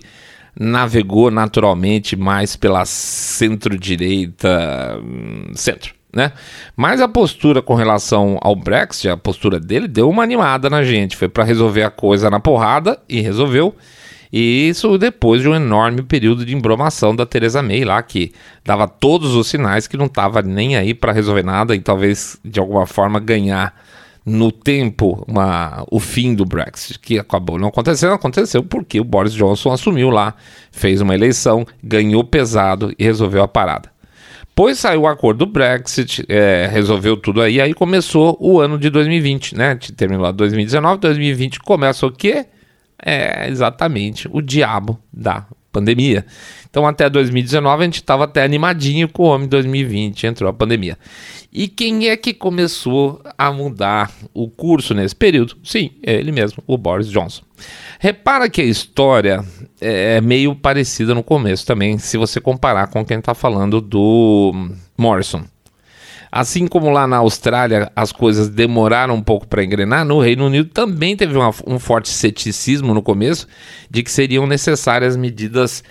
navegou 0.59 1.29
naturalmente 1.29 2.15
mais 2.15 2.55
pela 2.55 2.83
centro-direita, 2.83 4.99
hum, 4.99 5.51
centro, 5.53 5.93
né? 6.13 6.31
Mas 6.75 7.01
a 7.01 7.07
postura 7.07 7.61
com 7.61 7.73
relação 7.73 8.37
ao 8.41 8.55
Brexit, 8.55 9.09
a 9.09 9.17
postura 9.17 9.59
dele 9.59 9.87
deu 9.87 10.09
uma 10.09 10.23
animada 10.23 10.69
na 10.69 10.83
gente. 10.83 11.17
Foi 11.17 11.27
para 11.27 11.43
resolver 11.43 11.83
a 11.83 11.89
coisa 11.89 12.29
na 12.29 12.39
porrada 12.39 12.99
e 13.09 13.19
resolveu. 13.19 13.75
E 14.31 14.69
isso 14.69 14.97
depois 14.97 15.41
de 15.41 15.49
um 15.49 15.55
enorme 15.55 16.01
período 16.01 16.45
de 16.45 16.55
embromação 16.55 17.15
da 17.15 17.25
Theresa 17.25 17.61
May 17.61 17.83
lá, 17.83 18.01
que 18.01 18.31
dava 18.65 18.87
todos 18.87 19.35
os 19.35 19.47
sinais 19.47 19.87
que 19.87 19.97
não 19.97 20.07
estava 20.07 20.41
nem 20.41 20.75
aí 20.75 20.93
para 20.93 21.11
resolver 21.11 21.43
nada 21.43 21.75
e 21.75 21.79
talvez 21.79 22.39
de 22.43 22.59
alguma 22.59 22.87
forma 22.87 23.19
ganhar 23.19 23.75
no 24.25 24.51
tempo 24.51 25.23
uma, 25.27 25.85
o 25.91 25.99
fim 25.99 26.33
do 26.33 26.45
Brexit, 26.45 26.97
que 26.97 27.19
acabou 27.19 27.59
não 27.59 27.67
acontecendo, 27.67 28.13
aconteceu 28.13 28.63
porque 28.63 28.99
o 28.99 29.03
Boris 29.03 29.33
Johnson 29.33 29.71
assumiu 29.71 30.09
lá, 30.09 30.33
fez 30.71 31.01
uma 31.01 31.13
eleição, 31.13 31.63
ganhou 31.83 32.23
pesado 32.23 32.91
e 32.97 33.03
resolveu 33.03 33.43
a 33.43 33.47
parada. 33.47 33.92
Pois 34.55 34.77
saiu 34.79 35.01
o 35.01 35.07
acordo 35.07 35.45
do 35.45 35.51
Brexit, 35.51 36.23
é, 36.29 36.67
resolveu 36.71 37.17
tudo 37.17 37.41
aí, 37.41 37.59
aí 37.59 37.73
começou 37.73 38.37
o 38.39 38.59
ano 38.59 38.77
de 38.77 38.89
2020, 38.89 39.55
né? 39.55 39.75
Terminou 39.97 40.23
lá 40.23 40.31
2019, 40.31 40.99
2020 40.99 41.59
começa 41.59 42.05
o 42.05 42.11
quê? 42.11 42.45
É 43.03 43.49
exatamente 43.49 44.29
o 44.31 44.41
diabo 44.41 44.99
da 45.11 45.45
pandemia. 45.73 46.25
Então 46.69 46.87
até 46.87 47.09
2019 47.09 47.81
a 47.81 47.85
gente 47.85 47.95
estava 47.95 48.23
até 48.23 48.43
animadinho 48.43 49.09
com 49.09 49.23
o 49.23 49.25
homem 49.27 49.47
2020, 49.47 50.25
entrou 50.27 50.49
a 50.49 50.53
pandemia. 50.53 50.97
E 51.51 51.67
quem 51.67 52.07
é 52.07 52.15
que 52.15 52.33
começou 52.33 53.21
a 53.37 53.51
mudar 53.51 54.11
o 54.33 54.49
curso 54.49 54.93
nesse 54.93 55.15
período? 55.15 55.57
Sim, 55.63 55.91
é 56.01 56.13
ele 56.13 56.31
mesmo, 56.31 56.63
o 56.65 56.77
Boris 56.77 57.09
Johnson. 57.09 57.43
Repara 57.99 58.49
que 58.49 58.61
a 58.61 58.65
história 58.65 59.43
é 59.81 60.21
meio 60.21 60.55
parecida 60.55 61.13
no 61.13 61.23
começo 61.23 61.65
também, 61.65 61.97
se 61.97 62.17
você 62.17 62.39
comparar 62.39 62.87
com 62.87 63.05
quem 63.05 63.19
está 63.19 63.33
falando 63.33 63.81
do 63.81 64.69
Morrison. 64.97 65.43
Assim 66.35 66.65
como 66.65 66.89
lá 66.89 67.05
na 67.05 67.17
Austrália 67.17 67.91
as 67.95 68.11
coisas 68.11 68.49
demoraram 68.49 69.13
um 69.13 69.21
pouco 69.21 69.47
para 69.47 69.63
engrenar, 69.63 70.03
no 70.03 70.19
Reino 70.19 70.47
Unido 70.47 70.67
também 70.67 71.15
teve 71.15 71.37
uma, 71.37 71.51
um 71.67 71.77
forte 71.77 72.09
ceticismo 72.09 72.91
no 72.91 73.03
começo 73.03 73.47
de 73.87 74.01
que 74.01 74.09
seriam 74.09 74.47
necessárias 74.47 75.15
medidas 75.15 75.83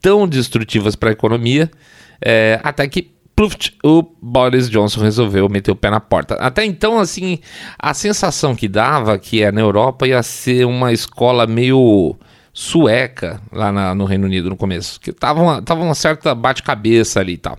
tão 0.00 0.26
destrutivas 0.26 0.96
para 0.96 1.10
a 1.10 1.12
economia, 1.12 1.70
é, 2.18 2.58
até 2.64 2.88
que 2.88 3.10
Pluft, 3.36 3.76
o 3.84 4.02
Boris 4.22 4.70
Johnson 4.70 5.02
resolveu 5.02 5.46
meter 5.50 5.70
o 5.70 5.76
pé 5.76 5.90
na 5.90 6.00
porta. 6.00 6.34
Até 6.36 6.64
então, 6.64 6.98
assim, 6.98 7.38
a 7.78 7.92
sensação 7.92 8.54
que 8.54 8.68
dava 8.68 9.18
que 9.18 9.42
é 9.42 9.52
na 9.52 9.60
Europa 9.60 10.08
ia 10.08 10.22
ser 10.22 10.64
uma 10.64 10.94
escola 10.94 11.46
meio 11.46 12.16
sueca 12.54 13.38
lá 13.52 13.70
na, 13.70 13.94
no 13.94 14.06
Reino 14.06 14.24
Unido 14.24 14.48
no 14.48 14.56
começo, 14.56 14.98
que 14.98 15.12
tava 15.12 15.42
uma, 15.42 15.60
tava 15.60 15.82
uma 15.82 15.94
certa 15.94 16.34
bate-cabeça 16.34 17.20
ali 17.20 17.34
e 17.34 17.38
tal. 17.38 17.58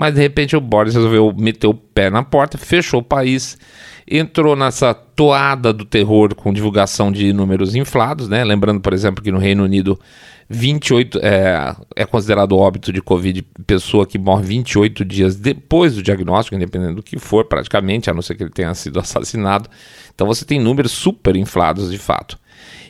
Mas 0.00 0.14
de 0.14 0.20
repente 0.22 0.56
o 0.56 0.62
Boris 0.62 0.94
resolveu 0.94 1.30
meter 1.36 1.66
o 1.66 1.74
pé 1.74 2.08
na 2.08 2.22
porta, 2.22 2.56
fechou 2.56 3.00
o 3.00 3.04
país, 3.04 3.58
entrou 4.10 4.56
nessa 4.56 4.94
toada 4.94 5.74
do 5.74 5.84
terror 5.84 6.34
com 6.34 6.54
divulgação 6.54 7.12
de 7.12 7.34
números 7.34 7.74
inflados, 7.74 8.26
né? 8.26 8.42
Lembrando, 8.42 8.80
por 8.80 8.94
exemplo, 8.94 9.22
que 9.22 9.30
no 9.30 9.36
Reino 9.36 9.62
Unido 9.62 10.00
28 10.48 11.20
é, 11.22 11.76
é 11.94 12.06
considerado 12.06 12.56
óbito 12.56 12.90
de 12.90 13.02
Covid 13.02 13.42
pessoa 13.66 14.06
que 14.06 14.18
morre 14.18 14.42
28 14.44 15.04
dias 15.04 15.36
depois 15.36 15.96
do 15.96 16.02
diagnóstico, 16.02 16.56
independente 16.56 16.94
do 16.94 17.02
que 17.02 17.18
for, 17.18 17.44
praticamente, 17.44 18.08
a 18.08 18.14
não 18.14 18.22
ser 18.22 18.36
que 18.36 18.42
ele 18.44 18.50
tenha 18.50 18.72
sido 18.72 18.98
assassinado. 19.00 19.68
Então 20.14 20.26
você 20.26 20.46
tem 20.46 20.58
números 20.58 20.92
super 20.92 21.36
inflados 21.36 21.90
de 21.90 21.98
fato. 21.98 22.38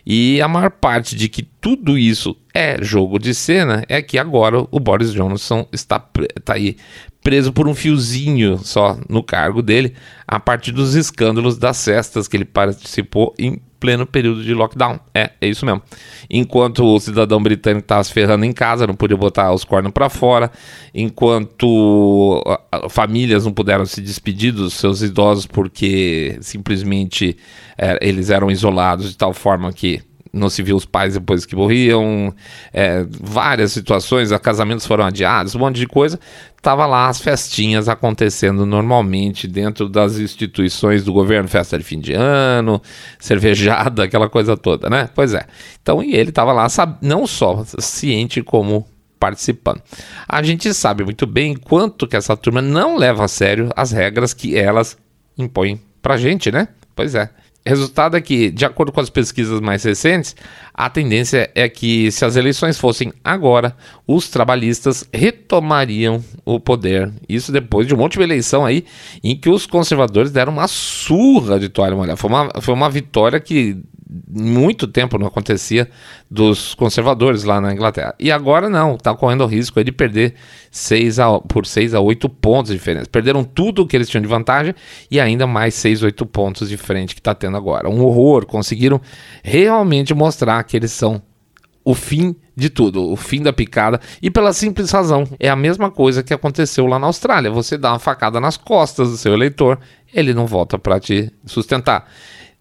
E 0.05 0.41
a 0.41 0.49
maior 0.49 0.71
parte 0.71 1.15
de 1.15 1.29
que 1.29 1.43
tudo 1.43 1.99
isso 1.99 2.37
é 2.55 2.83
jogo 2.83 3.19
de 3.19 3.35
cena 3.35 3.85
é 3.89 4.01
que 4.01 4.19
agora 4.19 4.67
o 4.71 4.81
Boris 4.81 5.13
Johnson 5.13 5.67
está, 5.73 6.05
está 6.37 6.55
aí 6.55 6.77
preso 7.23 7.53
por 7.53 7.69
um 7.69 7.75
fiozinho 7.75 8.59
só 8.59 8.99
no 9.09 9.23
cargo 9.23 9.63
dele, 9.63 9.95
a 10.27 10.41
partir 10.41 10.73
dos 10.73 10.95
escândalos 10.95 11.59
das 11.59 11.77
cestas 11.77 12.27
que 12.27 12.37
ele 12.37 12.45
participou 12.45 13.35
em 13.39 13.61
pleno 13.81 14.07
período 14.07 14.45
de 14.45 14.53
lockdown. 14.53 15.01
É, 15.15 15.31
é 15.41 15.49
isso 15.49 15.65
mesmo. 15.65 15.83
Enquanto 16.29 16.85
o 16.85 17.01
cidadão 17.01 17.43
britânico 17.43 17.85
estava 17.85 18.05
se 18.05 18.13
ferrando 18.13 18.45
em 18.45 18.53
casa, 18.53 18.87
não 18.87 18.95
podia 18.95 19.17
botar 19.17 19.53
os 19.53 19.65
cornos 19.65 19.91
para 19.91 20.11
fora, 20.11 20.53
enquanto 20.95 22.43
famílias 22.91 23.47
não 23.47 23.53
puderam 23.53 23.87
se 23.87 24.01
despedir 24.01 24.53
dos 24.53 24.75
seus 24.75 25.01
idosos 25.01 25.47
porque 25.47 26.37
simplesmente 26.43 27.37
é, 27.79 27.99
eles 28.07 28.29
eram 28.29 28.51
isolados 28.51 29.11
de 29.11 29.17
tal 29.17 29.33
forma 29.33 29.73
que 29.73 30.03
não 30.33 30.49
se 30.49 30.63
viu 30.63 30.77
os 30.77 30.85
pais 30.85 31.15
depois 31.15 31.45
que 31.45 31.57
morriam, 31.57 32.35
é, 32.73 33.05
várias 33.09 33.73
situações, 33.73 34.31
casamentos 34.39 34.87
foram 34.87 35.05
adiados, 35.05 35.55
um 35.55 35.59
monte 35.59 35.77
de 35.77 35.87
coisa. 35.87 36.19
Tava 36.63 36.85
lá 36.87 37.09
as 37.09 37.21
festinhas 37.21 37.89
acontecendo 37.89 38.67
normalmente 38.67 39.49
dentro 39.49 39.89
das 39.89 40.19
instituições 40.19 41.03
do 41.03 41.13
governo, 41.13 41.49
festa 41.49 41.79
de 41.79 41.85
fim 41.85 41.99
de 41.99 42.13
ano, 42.13 42.81
cervejada, 43.19 44.05
aquela 44.05 44.29
coisa 44.29 44.57
toda, 44.57 44.89
né? 44.91 45.09
Pois 45.15 45.35
é. 45.35 45.47
Então, 45.83 46.03
e 46.03 46.15
ele 46.15 46.31
tava 46.31 46.53
lá, 46.53 46.67
não 47.01 47.27
só 47.27 47.65
ciente 47.79 48.43
como 48.43 48.87
participando. 49.19 49.83
A 50.27 50.43
gente 50.43 50.73
sabe 50.73 51.05
muito 51.05 51.27
bem 51.27 51.55
quanto 51.55 52.07
que 52.07 52.17
essa 52.17 52.37
turma 52.37 52.63
não 52.63 52.97
leva 52.97 53.25
a 53.25 53.29
sério 53.29 53.71
as 53.77 53.93
regras 53.93 54.33
que 54.33 54.57
elas 54.57 54.97
impõem 55.37 55.81
pra 56.01 56.17
gente, 56.17 56.51
né? 56.51 56.69
Pois 56.97 57.15
é. 57.15 57.31
Resultado 57.65 58.17
é 58.17 58.21
que, 58.21 58.51
de 58.51 58.65
acordo 58.65 58.91
com 58.91 59.01
as 59.01 59.11
pesquisas 59.11 59.61
mais 59.61 59.85
recentes, 59.85 60.35
a 60.73 60.89
tendência 60.89 61.51
é 61.55 61.69
que, 61.69 62.11
se 62.11 62.25
as 62.25 62.35
eleições 62.37 62.79
fossem 62.79 63.13
agora, 63.23 63.77
os 64.07 64.29
trabalhistas 64.31 65.07
retomariam 65.13 66.25
o 66.45 66.59
poder. 66.59 67.13
Isso 67.29 67.53
depois 67.53 67.87
de 67.87 67.95
um 67.95 67.99
monte 67.99 68.17
de 68.17 68.23
eleição 68.23 68.65
aí, 68.65 68.85
em 69.23 69.37
que 69.37 69.51
os 69.51 69.67
conservadores 69.67 70.31
deram 70.31 70.55
uma 70.55 70.67
surra 70.67 71.61
de 71.61 71.69
toalha 71.69 71.95
molhada. 71.95 72.17
Foi 72.17 72.31
uma, 72.31 72.49
foi 72.63 72.73
uma 72.73 72.89
vitória 72.89 73.39
que 73.39 73.77
muito 74.29 74.89
tempo 74.89 75.19
não 75.19 75.27
acontecia 75.27 75.89
dos 76.31 76.75
conservadores 76.75 77.45
lá 77.45 77.61
na 77.61 77.73
Inglaterra. 77.73 78.15
E 78.19 78.31
agora 78.31 78.69
não, 78.69 78.95
está 78.95 79.15
correndo 79.15 79.45
o 79.45 79.47
risco 79.47 79.83
de 79.83 79.93
perder 79.93 80.35
seis 80.71 81.19
a, 81.19 81.39
por 81.39 81.67
6 81.67 81.95
a 81.95 82.01
8 82.01 82.29
pontos 82.29 82.73
de 82.73 82.79
diferença. 82.79 83.09
Perderam 83.11 83.45
tudo 83.45 83.87
que 83.87 83.97
eles 83.97 84.09
tinham 84.09 84.23
de 84.23 84.29
vantagem 84.29 84.75
e 85.11 85.21
ainda 85.21 85.47
mais 85.47 85.75
6, 85.75 86.03
8 86.03 86.27
pontos 86.27 86.69
de 86.69 86.77
frente 86.77 87.15
que 87.15 87.21
está 87.21 87.35
tendo 87.35 87.57
agora. 87.57 87.89
Um 87.89 88.03
horror. 88.03 88.47
Conseguiram 88.47 89.01
realmente 89.43 90.13
mostrar 90.15 90.63
que 90.65 90.77
eles 90.77 90.93
são 90.93 91.23
o 91.85 91.95
fim 91.95 92.37
de 92.55 92.69
tudo, 92.69 93.11
o 93.11 93.17
fim 93.17 93.43
da 93.43 93.53
picada, 93.53 94.01
e 94.21 94.31
pela 94.31 94.53
simples 94.53 94.91
razão, 94.91 95.25
é 95.39 95.49
a 95.49 95.57
mesma 95.57 95.91
coisa 95.91 96.23
que 96.23 96.35
aconteceu 96.35 96.87
lá 96.87 96.99
na 96.99 97.07
Austrália. 97.07 97.51
Você 97.51 97.79
dá 97.79 97.93
uma 97.93 97.99
facada 97.99 98.39
nas 98.39 98.57
costas 98.57 99.11
do 99.11 99.17
seu 99.17 99.33
eleitor, 99.33 99.79
ele 100.13 100.35
não 100.35 100.47
volta 100.47 100.79
para 100.79 101.01
te 101.01 101.33
sustentar. 101.47 102.07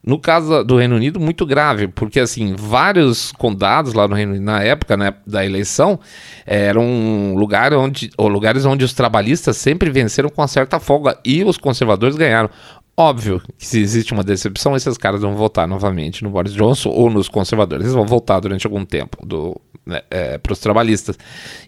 No 0.02 0.18
caso 0.18 0.64
do 0.64 0.78
Reino 0.78 0.96
Unido, 0.96 1.20
muito 1.20 1.46
grave, 1.46 1.88
porque 1.90 2.22
assim, 2.22 2.56
vários 2.58 3.34
condados 3.34 3.94
lá 3.94 4.08
no 4.08 4.16
Reino 4.16 4.32
Unido, 4.32 4.46
na 4.46 4.64
época 4.64 4.96
né, 4.96 5.14
da 5.28 5.46
eleição, 5.46 6.00
eram 6.46 7.36
lugar 7.36 7.74
onde, 7.74 8.10
ou 8.18 8.30
lugares 8.30 8.66
onde 8.66 8.86
os 8.86 8.94
trabalhistas 8.94 9.58
sempre 9.58 9.90
venceram 9.90 10.30
com 10.30 10.42
uma 10.42 10.48
certa 10.48 10.80
folga 10.80 11.18
e 11.26 11.44
os 11.44 11.58
conservadores 11.58 12.16
ganharam. 12.16 12.50
Óbvio 12.96 13.42
que 13.58 13.66
se 13.66 13.80
existe 13.80 14.14
uma 14.14 14.24
decepção, 14.24 14.76
esses 14.76 14.98
caras 14.98 15.22
vão 15.22 15.36
votar 15.36 15.68
novamente 15.68 16.24
no 16.24 16.30
Boris 16.30 16.54
Johnson 16.54 16.90
ou 16.90 17.10
nos 17.10 17.30
conservadores. 17.30 17.86
Eles 17.86 17.96
vão 17.96 18.06
voltar 18.06 18.40
durante 18.40 18.68
algum 18.68 18.86
tempo 18.86 19.26
né, 19.26 19.62
é, 20.10 20.38
para 20.38 20.54
os 20.54 20.60
trabalhistas. 20.60 21.18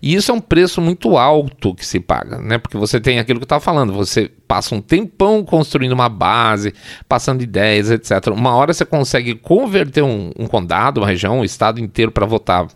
E 0.02 0.14
isso 0.14 0.32
é 0.32 0.34
um 0.34 0.40
preço 0.40 0.82
muito 0.82 1.18
alto 1.18 1.74
que 1.74 1.86
se 1.86 2.00
paga, 2.00 2.40
né? 2.40 2.58
Porque 2.58 2.78
você 2.78 3.00
tem 3.00 3.20
aquilo 3.20 3.40
que 3.40 3.44
eu 3.44 3.46
estava 3.46 3.62
falando, 3.62 3.94
você 3.94 4.30
passa 4.48 4.76
um 4.76 4.82
tempão 4.82 5.44
construindo 5.44 5.94
uma 5.94 6.10
base, 6.10 6.74
passando 7.08 7.42
ideias, 7.42 7.90
etc. 7.90 8.28
Uma 8.28 8.56
hora 8.56 8.74
você 8.74 8.86
consegue 8.86 9.36
converter 9.36 10.04
um, 10.04 10.32
um 10.38 10.48
condado, 10.48 11.00
uma 11.00 11.08
região, 11.08 11.40
um 11.40 11.44
estado 11.44 11.80
inteiro 11.80 12.12
para 12.12 12.26
votar 12.26 12.68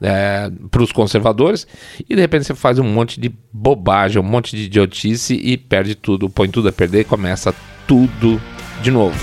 é, 0.00 0.50
para 0.70 0.82
os 0.82 0.92
conservadores 0.92 1.66
e 2.08 2.14
de 2.14 2.20
repente 2.20 2.46
você 2.46 2.54
faz 2.54 2.78
um 2.78 2.84
monte 2.84 3.20
de 3.20 3.32
bobagem, 3.52 4.20
um 4.20 4.24
monte 4.24 4.56
de 4.56 4.64
idiotice 4.64 5.34
e 5.34 5.56
perde 5.56 5.94
tudo, 5.94 6.28
põe 6.30 6.48
tudo 6.48 6.68
a 6.68 6.72
perder 6.72 7.00
e 7.00 7.04
começa 7.04 7.54
tudo 7.86 8.40
de 8.82 8.90
novo. 8.90 9.18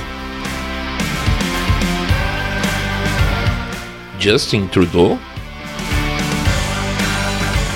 Justin 4.19 4.67
Trudeau? 4.67 5.17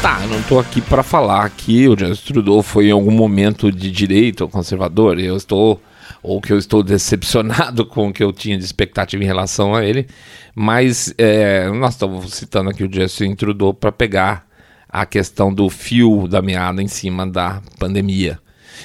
Tá, 0.01 0.25
não 0.25 0.41
tô 0.41 0.57
aqui 0.57 0.81
para 0.81 1.03
falar 1.03 1.47
que 1.51 1.87
o 1.87 1.95
Justin 1.95 2.33
Trudeau 2.33 2.63
foi 2.63 2.87
em 2.87 2.91
algum 2.91 3.11
momento 3.11 3.71
de 3.71 3.91
direita 3.91 4.43
ou 4.43 4.49
conservador. 4.49 5.19
Eu 5.19 5.37
estou 5.37 5.79
ou 6.23 6.41
que 6.41 6.51
eu 6.51 6.57
estou 6.57 6.81
decepcionado 6.81 7.85
com 7.87 8.07
o 8.07 8.13
que 8.13 8.23
eu 8.23 8.33
tinha 8.33 8.57
de 8.57 8.63
expectativa 8.63 9.23
em 9.23 9.27
relação 9.27 9.75
a 9.75 9.85
ele, 9.85 10.07
mas 10.55 11.13
é, 11.19 11.69
nós 11.69 11.93
estamos 11.93 12.33
citando 12.33 12.71
aqui 12.71 12.83
o 12.83 12.91
Justin 12.91 13.35
Trudeau 13.35 13.75
para 13.75 13.91
pegar 13.91 14.47
a 14.89 15.05
questão 15.05 15.53
do 15.53 15.69
fio 15.69 16.27
da 16.27 16.41
meada 16.41 16.81
em 16.81 16.87
cima 16.87 17.25
da 17.27 17.61
pandemia. 17.77 18.39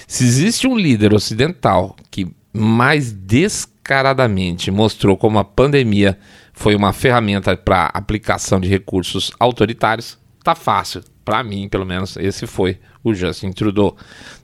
Se 0.06 0.22
existe 0.22 0.66
um 0.66 0.76
líder 0.76 1.14
ocidental 1.14 1.96
que 2.10 2.28
mais 2.52 3.10
descaradamente 3.10 4.70
mostrou 4.70 5.16
como 5.16 5.38
a 5.38 5.44
pandemia 5.44 6.18
foi 6.52 6.74
uma 6.74 6.92
ferramenta 6.92 7.56
para 7.56 7.86
aplicação 7.86 8.60
de 8.60 8.68
recursos 8.68 9.32
autoritários, 9.38 10.18
tá 10.46 10.54
fácil. 10.54 11.02
Para 11.24 11.42
mim, 11.42 11.68
pelo 11.68 11.84
menos, 11.84 12.16
esse 12.16 12.46
foi 12.46 12.78
o 13.02 13.12
Justin 13.12 13.50
Trudeau. 13.50 13.96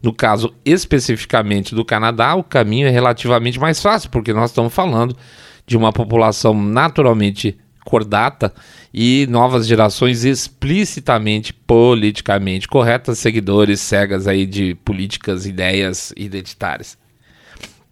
No 0.02 0.12
caso 0.12 0.52
especificamente 0.64 1.76
do 1.76 1.84
Canadá, 1.84 2.34
o 2.34 2.42
caminho 2.42 2.88
é 2.88 2.90
relativamente 2.90 3.60
mais 3.60 3.80
fácil, 3.80 4.10
porque 4.10 4.32
nós 4.32 4.50
estamos 4.50 4.74
falando 4.74 5.16
de 5.64 5.76
uma 5.76 5.92
população 5.92 6.60
naturalmente 6.60 7.56
cordata 7.84 8.52
e 8.92 9.26
novas 9.30 9.66
gerações 9.66 10.24
explicitamente 10.24 11.52
politicamente 11.52 12.66
corretas, 12.66 13.18
seguidores 13.18 13.80
cegas 13.80 14.26
aí 14.26 14.44
de 14.44 14.74
políticas, 14.74 15.46
ideias 15.46 16.12
identitárias. 16.16 16.98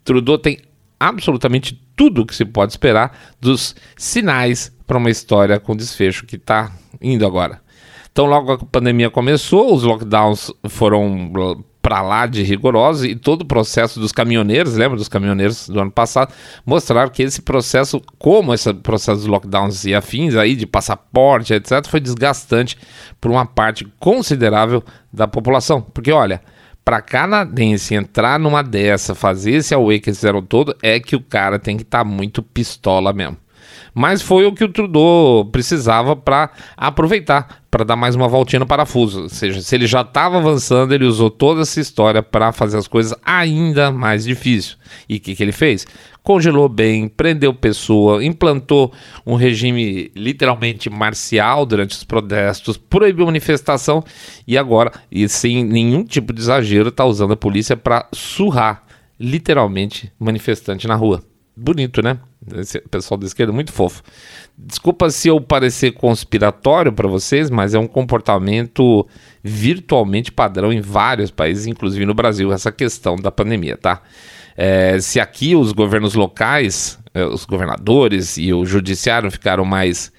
Trudeau 0.02 0.36
tem 0.36 0.58
absolutamente 0.98 1.80
tudo 1.94 2.26
que 2.26 2.34
se 2.34 2.44
pode 2.44 2.72
esperar 2.72 3.16
dos 3.40 3.76
sinais 3.96 4.72
para 4.84 4.98
uma 4.98 5.10
história 5.10 5.60
com 5.60 5.76
desfecho 5.76 6.26
que 6.26 6.34
está 6.34 6.72
indo 7.00 7.24
agora. 7.24 7.62
Então, 8.12 8.26
logo 8.26 8.52
a 8.52 8.58
pandemia 8.58 9.10
começou, 9.10 9.72
os 9.74 9.82
lockdowns 9.82 10.52
foram 10.68 11.64
para 11.80 12.02
lá 12.02 12.26
de 12.26 12.42
rigorosos 12.42 13.04
e 13.04 13.14
todo 13.14 13.42
o 13.42 13.46
processo 13.46 13.98
dos 13.98 14.12
caminhoneiros, 14.12 14.74
lembra 14.74 14.98
dos 14.98 15.08
caminhoneiros 15.08 15.68
do 15.68 15.80
ano 15.80 15.90
passado, 15.90 16.32
mostraram 16.64 17.10
que 17.10 17.22
esse 17.22 17.40
processo, 17.40 18.02
como 18.18 18.52
esse 18.52 18.72
processo 18.74 19.20
dos 19.20 19.26
lockdowns 19.26 19.84
e 19.84 19.94
afins 19.94 20.34
aí 20.34 20.54
de 20.54 20.66
passaporte, 20.66 21.54
etc, 21.54 21.86
foi 21.86 22.00
desgastante 22.00 22.76
por 23.20 23.30
uma 23.30 23.46
parte 23.46 23.86
considerável 23.98 24.82
da 25.12 25.26
população. 25.26 25.80
Porque 25.80 26.12
olha, 26.12 26.42
para 26.84 27.00
canadense 27.00 27.94
entrar 27.94 28.38
numa 28.38 28.62
dessa, 28.62 29.14
fazer 29.14 29.52
esse 29.52 29.74
away 29.74 30.00
que 30.00 30.10
eles 30.10 30.18
fizeram 30.18 30.42
todo, 30.42 30.76
é 30.82 31.00
que 31.00 31.16
o 31.16 31.22
cara 31.22 31.58
tem 31.58 31.76
que 31.76 31.82
estar 31.82 31.98
tá 31.98 32.04
muito 32.04 32.42
pistola 32.42 33.12
mesmo. 33.12 33.36
Mas 33.94 34.22
foi 34.22 34.46
o 34.46 34.52
que 34.52 34.64
o 34.64 34.68
Trudeau 34.68 35.44
precisava 35.46 36.14
para 36.14 36.50
aproveitar, 36.76 37.62
para 37.70 37.84
dar 37.84 37.96
mais 37.96 38.14
uma 38.14 38.28
voltinha 38.28 38.60
no 38.60 38.66
parafuso. 38.66 39.22
Ou 39.22 39.28
seja, 39.28 39.60
se 39.60 39.74
ele 39.74 39.86
já 39.86 40.02
estava 40.02 40.38
avançando, 40.38 40.92
ele 40.92 41.04
usou 41.04 41.30
toda 41.30 41.62
essa 41.62 41.80
história 41.80 42.22
para 42.22 42.52
fazer 42.52 42.78
as 42.78 42.88
coisas 42.88 43.14
ainda 43.24 43.90
mais 43.90 44.24
difíceis. 44.24 44.76
E 45.08 45.16
o 45.16 45.20
que, 45.20 45.34
que 45.34 45.42
ele 45.42 45.52
fez? 45.52 45.86
Congelou 46.22 46.68
bem, 46.68 47.08
prendeu 47.08 47.54
pessoa, 47.54 48.24
implantou 48.24 48.92
um 49.26 49.34
regime 49.34 50.10
literalmente 50.14 50.90
marcial 50.90 51.64
durante 51.64 51.92
os 51.92 52.04
protestos, 52.04 52.76
proibiu 52.76 53.26
manifestação 53.26 54.04
e 54.46 54.58
agora, 54.58 54.92
e 55.10 55.28
sem 55.28 55.64
nenhum 55.64 56.04
tipo 56.04 56.32
de 56.32 56.40
exagero, 56.40 56.90
está 56.90 57.04
usando 57.04 57.32
a 57.32 57.36
polícia 57.36 57.76
para 57.76 58.06
surrar 58.12 58.84
literalmente 59.18 60.12
manifestante 60.18 60.86
na 60.86 60.94
rua. 60.94 61.22
Bonito, 61.56 62.02
né? 62.02 62.18
Esse 62.56 62.80
pessoal 62.80 63.18
da 63.18 63.26
esquerda, 63.26 63.52
muito 63.52 63.72
fofo. 63.72 64.02
Desculpa 64.56 65.10
se 65.10 65.28
eu 65.28 65.40
parecer 65.40 65.92
conspiratório 65.92 66.92
para 66.92 67.06
vocês, 67.06 67.50
mas 67.50 67.74
é 67.74 67.78
um 67.78 67.86
comportamento 67.86 69.06
virtualmente 69.42 70.32
padrão 70.32 70.72
em 70.72 70.80
vários 70.80 71.30
países, 71.30 71.66
inclusive 71.66 72.06
no 72.06 72.14
Brasil, 72.14 72.50
essa 72.52 72.72
questão 72.72 73.16
da 73.16 73.30
pandemia, 73.30 73.76
tá? 73.76 74.02
É, 74.56 74.98
se 75.00 75.20
aqui 75.20 75.54
os 75.54 75.72
governos 75.72 76.14
locais, 76.14 76.98
é, 77.12 77.24
os 77.24 77.44
governadores 77.44 78.38
e 78.38 78.52
o 78.52 78.64
judiciário 78.64 79.30
ficaram 79.30 79.64
mais 79.64 80.10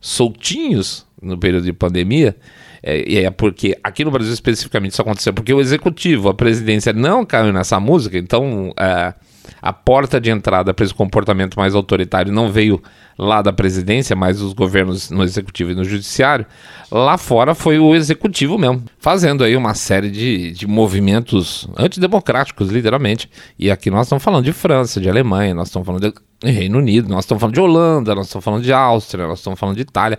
soltinhos 0.00 1.06
no 1.20 1.38
período 1.38 1.64
de 1.64 1.72
pandemia, 1.72 2.36
é, 2.82 3.24
é 3.24 3.30
porque 3.30 3.78
aqui 3.82 4.04
no 4.04 4.10
Brasil 4.10 4.32
especificamente 4.32 4.92
isso 4.92 5.02
aconteceu 5.02 5.32
porque 5.32 5.52
o 5.52 5.60
executivo, 5.60 6.28
a 6.28 6.34
presidência 6.34 6.92
não 6.92 7.24
caiu 7.24 7.52
nessa 7.52 7.78
música, 7.80 8.16
então 8.16 8.72
é, 8.78 9.14
a 9.60 9.72
porta 9.72 10.20
de 10.20 10.30
entrada 10.30 10.72
para 10.72 10.84
esse 10.84 10.94
comportamento 10.94 11.56
mais 11.56 11.74
autoritário 11.74 12.32
não 12.32 12.50
veio 12.50 12.82
lá 13.18 13.40
da 13.40 13.52
presidência, 13.52 14.14
mas 14.14 14.38
dos 14.38 14.52
governos 14.52 15.10
no 15.10 15.22
executivo 15.22 15.70
e 15.70 15.74
no 15.74 15.84
judiciário. 15.84 16.46
Lá 16.90 17.16
fora 17.16 17.54
foi 17.54 17.78
o 17.78 17.94
executivo 17.94 18.58
mesmo, 18.58 18.84
fazendo 18.98 19.42
aí 19.42 19.56
uma 19.56 19.74
série 19.74 20.10
de, 20.10 20.52
de 20.52 20.66
movimentos 20.66 21.68
antidemocráticos, 21.76 22.70
literalmente. 22.70 23.30
E 23.58 23.70
aqui 23.70 23.90
nós 23.90 24.06
estamos 24.06 24.22
falando 24.22 24.44
de 24.44 24.52
França, 24.52 25.00
de 25.00 25.08
Alemanha, 25.08 25.54
nós 25.54 25.68
estamos 25.68 25.86
falando 25.86 26.12
de 26.12 26.50
Reino 26.50 26.78
Unido, 26.78 27.08
nós 27.08 27.24
estamos 27.24 27.40
falando 27.40 27.54
de 27.54 27.60
Holanda, 27.60 28.14
nós 28.14 28.26
estamos 28.26 28.44
falando 28.44 28.62
de 28.62 28.72
Áustria, 28.72 29.26
nós 29.26 29.38
estamos 29.38 29.58
falando 29.58 29.76
de 29.76 29.82
Itália. 29.82 30.18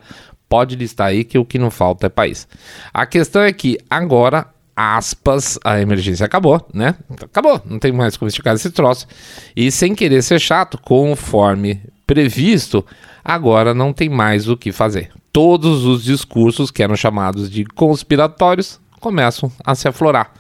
Pode 0.50 0.76
listar 0.76 1.08
aí 1.08 1.24
que 1.24 1.38
o 1.38 1.46
que 1.46 1.60
não 1.60 1.70
falta 1.70 2.08
é 2.08 2.10
país. 2.10 2.48
A 2.94 3.06
questão 3.06 3.42
é 3.42 3.52
que 3.52 3.78
agora 3.90 4.48
aspas, 4.78 5.58
a 5.64 5.82
emergência 5.82 6.24
acabou, 6.24 6.64
né? 6.72 6.94
Acabou, 7.20 7.60
não 7.66 7.80
tem 7.80 7.92
mais 7.92 8.16
como 8.16 8.30
esticar 8.30 8.54
esse 8.54 8.70
troço. 8.70 9.08
E 9.56 9.72
sem 9.72 9.96
querer 9.96 10.22
ser 10.22 10.40
chato, 10.40 10.78
conforme 10.78 11.82
previsto, 12.06 12.86
agora 13.26 13.74
não 13.74 13.92
tem 13.92 14.08
mais 14.08 14.48
o 14.48 14.56
que 14.56 14.72
fazer. 14.72 15.10
Todos 15.34 15.84
os 15.84 16.04
discursos 16.04 16.70
que 16.70 16.84
eram 16.84 16.96
chamados 16.96 17.50
de 17.50 17.66
conspiratórios 17.66 18.80
começam 19.00 19.52
a 19.66 19.74
se 19.74 19.88
aflorar. 19.88 20.32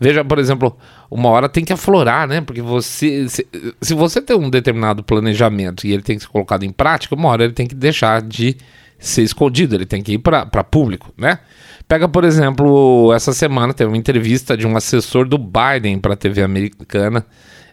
Veja, 0.00 0.24
por 0.24 0.40
exemplo, 0.40 0.76
uma 1.08 1.28
hora 1.28 1.48
tem 1.48 1.64
que 1.64 1.72
aflorar, 1.72 2.26
né? 2.26 2.40
Porque 2.40 2.60
você, 2.60 3.28
se, 3.28 3.46
se 3.80 3.94
você 3.94 4.20
tem 4.20 4.36
um 4.36 4.50
determinado 4.50 5.04
planejamento 5.04 5.86
e 5.86 5.92
ele 5.92 6.02
tem 6.02 6.16
que 6.16 6.22
ser 6.24 6.28
colocado 6.28 6.64
em 6.64 6.72
prática, 6.72 7.14
uma 7.14 7.28
hora 7.28 7.44
ele 7.44 7.52
tem 7.52 7.66
que 7.66 7.76
deixar 7.76 8.20
de 8.20 8.56
ser 8.98 9.22
escondido, 9.22 9.74
ele 9.74 9.86
tem 9.86 10.02
que 10.02 10.12
ir 10.12 10.18
para 10.18 10.64
público, 10.64 11.12
né? 11.16 11.38
Pega, 11.86 12.08
por 12.08 12.24
exemplo, 12.24 13.12
essa 13.14 13.32
semana 13.32 13.74
teve 13.74 13.88
uma 13.90 13.96
entrevista 13.96 14.56
de 14.56 14.66
um 14.66 14.76
assessor 14.76 15.28
do 15.28 15.36
Biden 15.36 15.98
para 15.98 16.14
a 16.14 16.16
TV 16.16 16.42
americana. 16.42 17.26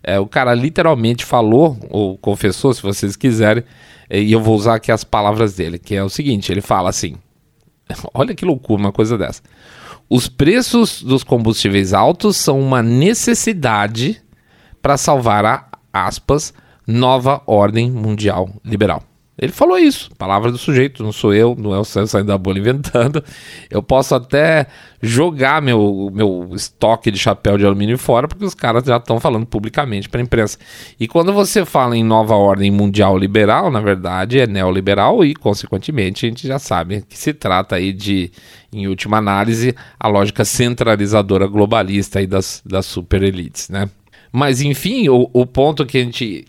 É, 0.04 0.20
o 0.20 0.28
cara 0.28 0.54
literalmente 0.54 1.24
falou, 1.24 1.78
ou 1.90 2.18
confessou, 2.18 2.74
se 2.74 2.82
vocês 2.82 3.16
quiserem, 3.16 3.64
e 4.10 4.32
eu 4.32 4.42
vou 4.42 4.56
usar 4.56 4.76
aqui 4.76 4.92
as 4.92 5.06
palavras 5.06 5.56
dele, 5.56 5.80
que 5.80 5.96
é 5.96 6.04
o 6.04 6.10
seguinte: 6.10 6.52
ele 6.52 6.62
fala 6.62 6.90
assim. 6.90 7.16
Olha 8.14 8.36
que 8.36 8.46
loucura 8.46 8.82
uma 8.82 8.92
coisa 8.92 9.18
dessa. 9.18 9.42
Os 10.10 10.28
preços 10.28 11.02
dos 11.02 11.24
combustíveis 11.24 11.94
altos 11.94 12.36
são 12.36 12.60
uma 12.60 12.84
necessidade 12.84 14.22
para 14.82 14.98
salvar 14.98 15.46
a, 15.46 15.68
aspas, 15.94 16.54
nova 16.86 17.42
ordem 17.46 17.90
mundial 17.90 18.50
liberal. 18.66 19.04
Ele 19.38 19.52
falou 19.52 19.78
isso, 19.78 20.12
palavra 20.18 20.52
do 20.52 20.58
sujeito, 20.58 21.02
não 21.02 21.12
sou 21.12 21.34
eu, 21.34 21.56
não 21.58 21.74
é 21.74 21.80
o 21.80 21.86
Sam 21.86 22.06
saindo 22.06 22.28
da 22.28 22.38
bolha 22.38 22.60
inventando. 22.60 23.24
Eu 23.72 23.82
posso 23.82 24.14
até 24.14 24.68
jogar 25.02 25.62
meu, 25.62 26.12
meu 26.14 26.50
estoque 26.54 27.10
de 27.10 27.18
chapéu 27.18 27.58
de 27.58 27.66
alumínio 27.66 27.98
fora, 27.98 28.28
porque 28.28 28.46
os 28.46 28.54
caras 28.54 28.84
já 28.84 28.98
estão 28.98 29.20
falando 29.20 29.46
publicamente 29.46 30.10
para 30.10 30.22
a 30.22 30.24
imprensa. 30.24 30.60
E 31.00 31.08
quando 31.08 31.34
você 31.34 31.66
fala 31.66 31.96
em 31.98 32.04
nova 32.04 32.36
ordem 32.36 32.70
mundial 32.70 33.18
liberal, 33.18 33.72
na 33.72 33.80
verdade 33.80 34.40
é 34.40 34.46
neoliberal 34.46 35.24
e, 35.26 35.34
consequentemente, 35.34 36.26
a 36.26 36.30
gente 36.30 36.48
já 36.48 36.60
sabe 36.60 37.04
que 37.10 37.18
se 37.18 37.34
trata 37.34 37.78
aí 37.78 37.94
de, 37.94 38.32
em 38.72 38.88
última 38.88 39.18
análise, 39.18 39.74
a 40.00 40.08
lógica 40.08 40.46
centralizadora 40.46 41.48
globalista 41.48 42.20
aí 42.20 42.28
das, 42.28 42.62
das 42.66 42.86
super 42.86 43.24
elites, 43.24 43.70
né? 43.70 43.90
Mas, 44.32 44.62
enfim, 44.62 45.10
o, 45.10 45.30
o, 45.34 45.46
ponto 45.46 45.86
que 45.86 45.98
a 45.98 46.04
gente 46.04 46.46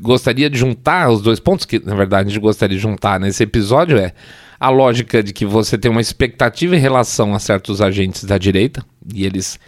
gostaria 0.00 0.48
de 0.48 0.58
juntar, 0.58 1.10
os 1.10 1.20
dois 1.20 1.38
pontos 1.38 1.66
que, 1.66 1.78
na 1.78 1.94
verdade, 1.94 2.28
a 2.28 2.32
gente 2.32 2.40
gostaria 2.40 2.76
de 2.76 2.82
juntar 2.82 3.20
nesse 3.20 3.42
episódio 3.42 3.98
é 3.98 4.14
a 4.58 4.70
lógica 4.70 5.22
de 5.22 5.32
que 5.32 5.44
você 5.44 5.76
tem 5.76 5.90
uma 5.90 6.00
expectativa 6.00 6.74
em 6.74 6.80
relação 6.80 7.34
a 7.34 7.38
certos 7.38 7.82
agentes 7.82 8.24
da 8.24 8.38
direita, 8.38 8.82
e 9.14 9.26
eles 9.26 9.58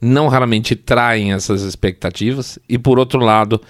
não 0.00 0.28
raramente 0.28 0.74
traem 0.74 1.32
essas 1.32 1.62
expectativas, 1.62 2.58
e 2.68 2.78
por 2.78 2.98
outro 2.98 3.20
lado, 3.20 3.60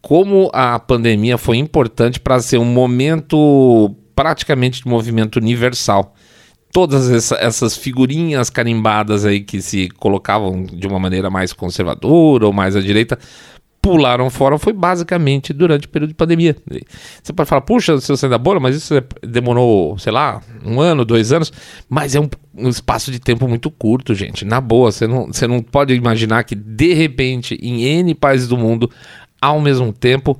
como 0.00 0.48
a 0.52 0.78
pandemia 0.78 1.36
foi 1.36 1.56
importante 1.56 2.20
para 2.20 2.40
ser 2.40 2.58
um 2.58 2.64
momento 2.64 3.94
praticamente 4.14 4.82
de 4.82 4.88
movimento 4.88 5.36
universal 5.36 6.14
todas 6.74 7.08
essa, 7.08 7.36
essas 7.36 7.76
figurinhas 7.76 8.50
carimbadas 8.50 9.24
aí 9.24 9.38
que 9.38 9.62
se 9.62 9.88
colocavam 9.90 10.64
de 10.64 10.88
uma 10.88 10.98
maneira 10.98 11.30
mais 11.30 11.52
conservadora 11.52 12.44
ou 12.46 12.52
mais 12.52 12.74
à 12.74 12.80
direita 12.80 13.16
pularam 13.80 14.28
fora 14.28 14.58
foi 14.58 14.72
basicamente 14.72 15.52
durante 15.52 15.86
o 15.86 15.88
período 15.88 16.08
de 16.08 16.16
pandemia. 16.16 16.56
Você 17.22 17.32
pode 17.32 17.48
falar, 17.48 17.60
puxa, 17.60 18.00
seu 18.00 18.16
saindo 18.16 18.32
da 18.32 18.38
bolha, 18.38 18.58
mas 18.58 18.74
isso 18.74 18.92
é, 18.92 19.04
demorou, 19.22 19.96
sei 19.98 20.10
lá, 20.10 20.42
um 20.64 20.80
ano, 20.80 21.04
dois 21.04 21.30
anos, 21.30 21.52
mas 21.88 22.16
é 22.16 22.20
um, 22.20 22.28
um, 22.56 22.68
espaço 22.68 23.12
de 23.12 23.20
tempo 23.20 23.46
muito 23.46 23.70
curto, 23.70 24.12
gente. 24.12 24.44
Na 24.44 24.60
boa, 24.60 24.90
você 24.90 25.06
não, 25.06 25.28
você 25.28 25.46
não 25.46 25.62
pode 25.62 25.94
imaginar 25.94 26.42
que 26.42 26.56
de 26.56 26.92
repente, 26.92 27.56
em 27.62 27.84
N 27.84 28.16
países 28.16 28.48
do 28.48 28.58
mundo, 28.58 28.90
ao 29.40 29.60
mesmo 29.60 29.92
tempo, 29.92 30.36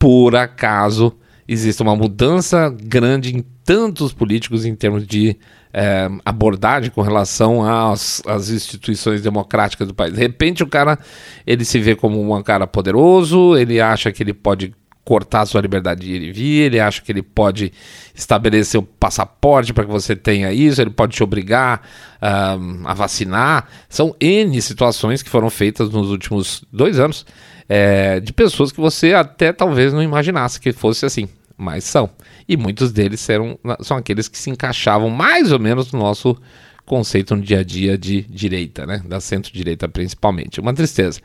por 0.00 0.34
acaso, 0.34 1.16
existe 1.48 1.82
uma 1.82 1.94
mudança 1.94 2.68
grande 2.68 3.34
em 3.34 3.44
tantos 3.64 4.12
políticos 4.12 4.64
em 4.64 4.74
termos 4.74 5.06
de 5.06 5.36
é, 5.72 6.08
abordagem 6.24 6.90
com 6.90 7.02
relação 7.02 7.62
às, 7.62 8.22
às, 8.26 8.48
instituições 8.48 9.20
democráticas 9.22 9.86
do 9.86 9.94
país. 9.94 10.14
De 10.14 10.20
repente 10.20 10.62
o 10.62 10.66
cara 10.66 10.98
ele 11.46 11.64
se 11.64 11.78
vê 11.78 11.94
como 11.94 12.34
um 12.34 12.42
cara 12.42 12.66
poderoso, 12.66 13.56
ele 13.56 13.80
acha 13.80 14.10
que 14.10 14.22
ele 14.22 14.32
pode 14.32 14.74
cortar 15.04 15.46
sua 15.46 15.60
liberdade 15.60 16.00
de 16.00 16.12
ir 16.12 16.22
e 16.22 16.32
vir, 16.32 16.60
ele 16.62 16.80
acha 16.80 17.00
que 17.00 17.12
ele 17.12 17.22
pode 17.22 17.72
estabelecer 18.12 18.80
o 18.80 18.82
passaporte 18.82 19.72
para 19.72 19.84
que 19.84 19.90
você 19.90 20.16
tenha 20.16 20.52
isso, 20.52 20.80
ele 20.80 20.90
pode 20.90 21.14
te 21.14 21.22
obrigar 21.22 21.82
a 22.20 22.92
vacinar. 22.92 23.68
São 23.88 24.16
N 24.18 24.60
situações 24.60 25.22
que 25.22 25.30
foram 25.30 25.48
feitas 25.48 25.90
nos 25.90 26.10
últimos 26.10 26.64
dois 26.72 26.98
anos 26.98 27.24
é, 27.68 28.20
de 28.20 28.32
pessoas 28.32 28.72
que 28.72 28.80
você 28.80 29.14
até 29.14 29.52
talvez 29.52 29.92
não 29.92 30.02
imaginasse 30.02 30.60
que 30.60 30.72
fosse 30.72 31.06
assim 31.06 31.28
mas 31.56 31.84
são. 31.84 32.10
E 32.48 32.56
muitos 32.56 32.92
deles 32.92 33.28
eram, 33.28 33.58
são 33.80 33.96
aqueles 33.96 34.28
que 34.28 34.38
se 34.38 34.50
encaixavam 34.50 35.08
mais 35.08 35.52
ou 35.52 35.58
menos 35.58 35.90
no 35.90 35.98
nosso 35.98 36.36
conceito 36.84 37.34
no 37.34 37.42
dia 37.42 37.60
a 37.60 37.64
dia 37.64 37.98
de 37.98 38.22
direita, 38.22 38.86
né? 38.86 39.02
Da 39.04 39.20
centro-direita 39.20 39.88
principalmente. 39.88 40.60
Uma 40.60 40.72
tristeza. 40.72 41.20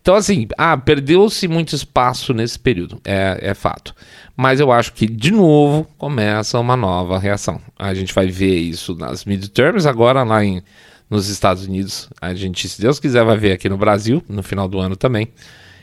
Então, 0.00 0.14
assim, 0.14 0.48
ah, 0.56 0.76
perdeu-se 0.76 1.46
muito 1.46 1.74
espaço 1.74 2.32
nesse 2.32 2.58
período, 2.58 3.00
é, 3.04 3.38
é 3.40 3.54
fato. 3.54 3.94
Mas 4.36 4.58
eu 4.58 4.72
acho 4.72 4.92
que, 4.94 5.06
de 5.06 5.30
novo, 5.30 5.86
começa 5.98 6.58
uma 6.58 6.76
nova 6.76 7.18
reação. 7.18 7.60
A 7.78 7.92
gente 7.92 8.14
vai 8.14 8.26
ver 8.26 8.56
isso 8.56 8.94
nas 8.94 9.24
midterms, 9.24 9.86
agora 9.86 10.22
lá 10.22 10.42
em, 10.42 10.62
nos 11.10 11.28
Estados 11.28 11.66
Unidos. 11.66 12.08
A 12.20 12.34
gente, 12.34 12.68
se 12.68 12.80
Deus 12.80 12.98
quiser, 12.98 13.22
vai 13.24 13.36
ver 13.36 13.52
aqui 13.52 13.68
no 13.68 13.76
Brasil, 13.76 14.24
no 14.28 14.42
final 14.42 14.66
do 14.66 14.80
ano 14.80 14.96
também. 14.96 15.28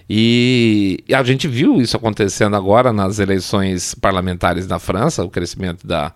E, 0.09 1.03
e, 1.07 1.13
a 1.13 1.21
gente 1.21 1.47
viu 1.47 1.79
isso 1.79 1.95
acontecendo 1.95 2.55
agora 2.55 2.91
nas 2.91 3.19
eleições 3.19 3.93
parlamentares 3.93 4.67
na 4.67 4.79
França, 4.79 5.23
o 5.23 5.29
crescimento 5.29 5.85
da, 5.85 6.13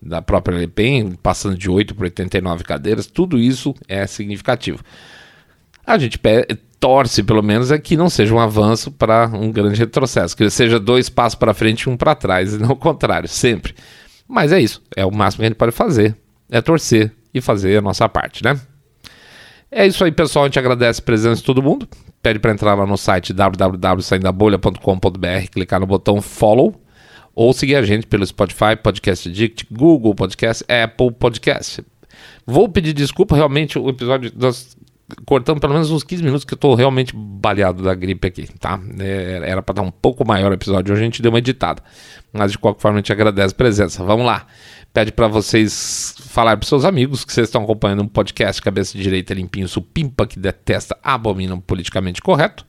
da 0.00 0.22
própria 0.22 0.56
Le 0.56 0.68
Pen, 0.68 1.12
passando 1.20 1.58
de 1.58 1.68
8 1.68 1.92
para 1.94 2.04
89 2.04 2.62
cadeiras, 2.62 3.06
tudo 3.06 3.36
isso 3.36 3.74
é 3.88 4.06
significativo. 4.06 4.80
A 5.84 5.98
gente 5.98 6.20
torce, 6.78 7.24
pelo 7.24 7.42
menos, 7.42 7.72
é 7.72 7.78
que 7.78 7.96
não 7.96 8.08
seja 8.08 8.32
um 8.32 8.38
avanço 8.38 8.92
para 8.92 9.26
um 9.28 9.50
grande 9.50 9.78
retrocesso, 9.78 10.36
que 10.36 10.48
seja 10.48 10.78
dois 10.78 11.08
passos 11.08 11.34
para 11.34 11.52
frente 11.52 11.82
e 11.82 11.90
um 11.90 11.96
para 11.96 12.14
trás, 12.14 12.54
e 12.54 12.58
não 12.58 12.70
o 12.70 12.76
contrário, 12.76 13.28
sempre. 13.28 13.74
Mas 14.28 14.52
é 14.52 14.60
isso, 14.60 14.80
é 14.96 15.04
o 15.04 15.10
máximo 15.10 15.40
que 15.40 15.46
a 15.46 15.48
gente 15.48 15.58
pode 15.58 15.72
fazer, 15.72 16.16
é 16.48 16.60
torcer 16.60 17.12
e 17.34 17.40
fazer 17.40 17.76
a 17.78 17.82
nossa 17.82 18.08
parte, 18.08 18.44
né? 18.44 18.60
É 19.74 19.86
isso 19.86 20.04
aí, 20.04 20.12
pessoal. 20.12 20.44
A 20.44 20.48
gente 20.48 20.58
agradece 20.58 21.00
a 21.00 21.02
presença 21.04 21.36
de 21.36 21.44
todo 21.44 21.62
mundo. 21.62 21.88
Pede 22.22 22.38
para 22.38 22.52
entrar 22.52 22.74
lá 22.74 22.86
no 22.86 22.96
site 22.96 23.32
www.saindabolha.com.br, 23.32 25.48
clicar 25.50 25.80
no 25.80 25.86
botão 25.86 26.22
follow 26.22 26.80
ou 27.34 27.52
seguir 27.52 27.74
a 27.76 27.82
gente 27.82 28.06
pelo 28.06 28.24
Spotify, 28.24 28.76
Podcast 28.80 29.28
Addict, 29.28 29.66
Google 29.70 30.14
Podcast, 30.14 30.64
Apple 30.68 31.10
Podcast. 31.12 31.84
Vou 32.46 32.68
pedir 32.68 32.92
desculpa, 32.92 33.34
realmente 33.34 33.78
o 33.78 33.88
episódio 33.88 34.30
nós 34.36 34.76
cortamos 35.24 35.60
pelo 35.60 35.72
menos 35.72 35.90
uns 35.90 36.02
15 36.02 36.22
minutos 36.22 36.44
que 36.44 36.54
eu 36.54 36.58
tô 36.58 36.74
realmente 36.74 37.14
baleado 37.14 37.82
da 37.82 37.94
gripe 37.94 38.28
aqui, 38.28 38.48
tá? 38.58 38.80
É, 38.98 39.40
era 39.44 39.62
para 39.62 39.76
dar 39.76 39.82
um 39.82 39.90
pouco 39.90 40.26
maior 40.26 40.50
o 40.50 40.54
episódio, 40.54 40.92
hoje 40.92 41.02
a 41.02 41.04
gente 41.04 41.22
deu 41.22 41.30
uma 41.30 41.38
editada. 41.38 41.82
Mas 42.32 42.52
de 42.52 42.58
qualquer 42.58 42.80
forma 42.80 42.98
a 42.98 43.00
gente 43.00 43.12
agradece 43.12 43.52
a 43.52 43.56
presença. 43.56 44.04
Vamos 44.04 44.26
lá 44.26 44.46
pede 44.92 45.10
para 45.10 45.26
vocês 45.26 46.14
falar 46.18 46.56
para 46.56 46.68
seus 46.68 46.84
amigos 46.84 47.24
que 47.24 47.32
vocês 47.32 47.48
estão 47.48 47.62
acompanhando 47.62 48.02
um 48.02 48.08
podcast 48.08 48.60
Cabeça 48.60 48.96
Direita 48.96 49.32
Limpinho 49.32 49.66
Supimpa 49.66 50.26
que 50.26 50.38
detesta, 50.38 50.98
abomina 51.02 51.54
o 51.54 51.60
politicamente 51.60 52.20
correto. 52.20 52.66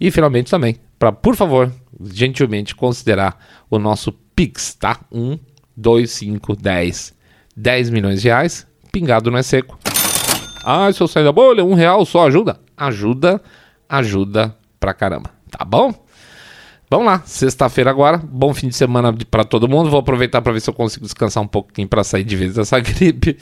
E 0.00 0.10
finalmente 0.10 0.50
também, 0.50 0.76
para 0.98 1.12
por 1.12 1.36
favor, 1.36 1.70
gentilmente 2.02 2.74
considerar 2.74 3.36
o 3.70 3.78
nosso 3.78 4.10
Pix, 4.34 4.74
tá? 4.74 5.00
1, 5.12 5.38
2, 5.76 6.10
5, 6.10 6.56
10, 6.56 7.14
10 7.54 7.90
milhões 7.90 8.22
de 8.22 8.28
reais 8.28 8.66
pingado 8.90 9.30
não 9.30 9.36
é 9.36 9.42
seco. 9.42 9.78
Ah, 10.64 10.90
se 10.90 11.02
eu 11.02 11.06
sair 11.06 11.24
da 11.24 11.32
bolha, 11.32 11.62
um 11.62 11.74
real 11.74 12.06
só 12.06 12.26
ajuda? 12.26 12.58
Ajuda, 12.74 13.38
ajuda 13.86 14.56
pra 14.80 14.94
caramba. 14.94 15.28
Tá 15.50 15.62
bom? 15.62 15.92
Vamos 16.94 17.08
lá, 17.08 17.22
sexta-feira 17.26 17.90
agora, 17.90 18.18
bom 18.18 18.54
fim 18.54 18.68
de 18.68 18.76
semana 18.76 19.12
para 19.28 19.42
todo 19.42 19.68
mundo. 19.68 19.90
Vou 19.90 19.98
aproveitar 19.98 20.40
para 20.40 20.52
ver 20.52 20.60
se 20.60 20.70
eu 20.70 20.74
consigo 20.74 21.04
descansar 21.04 21.42
um 21.42 21.46
pouquinho 21.48 21.88
para 21.88 22.04
sair 22.04 22.22
de 22.22 22.36
vez 22.36 22.54
dessa 22.54 22.78
gripe 22.78 23.36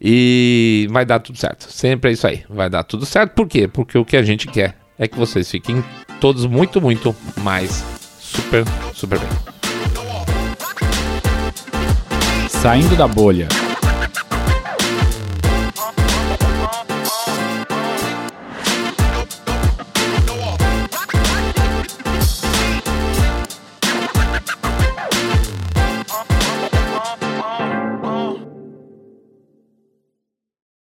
e 0.00 0.88
vai 0.90 1.06
dar 1.06 1.20
tudo 1.20 1.38
certo. 1.38 1.70
Sempre 1.70 2.10
é 2.10 2.14
isso 2.14 2.26
aí, 2.26 2.42
vai 2.50 2.68
dar 2.68 2.82
tudo 2.82 3.06
certo. 3.06 3.30
Por 3.30 3.46
quê? 3.46 3.68
Porque 3.68 3.96
o 3.96 4.04
que 4.04 4.16
a 4.16 4.24
gente 4.24 4.48
quer 4.48 4.76
é 4.98 5.06
que 5.06 5.16
vocês 5.16 5.48
fiquem 5.48 5.84
todos 6.20 6.46
muito, 6.46 6.80
muito 6.80 7.14
mais 7.42 7.84
super, 8.18 8.64
super 8.92 9.20
bem. 9.20 9.28
Saindo 12.48 12.96
da 12.96 13.06
bolha. 13.06 13.46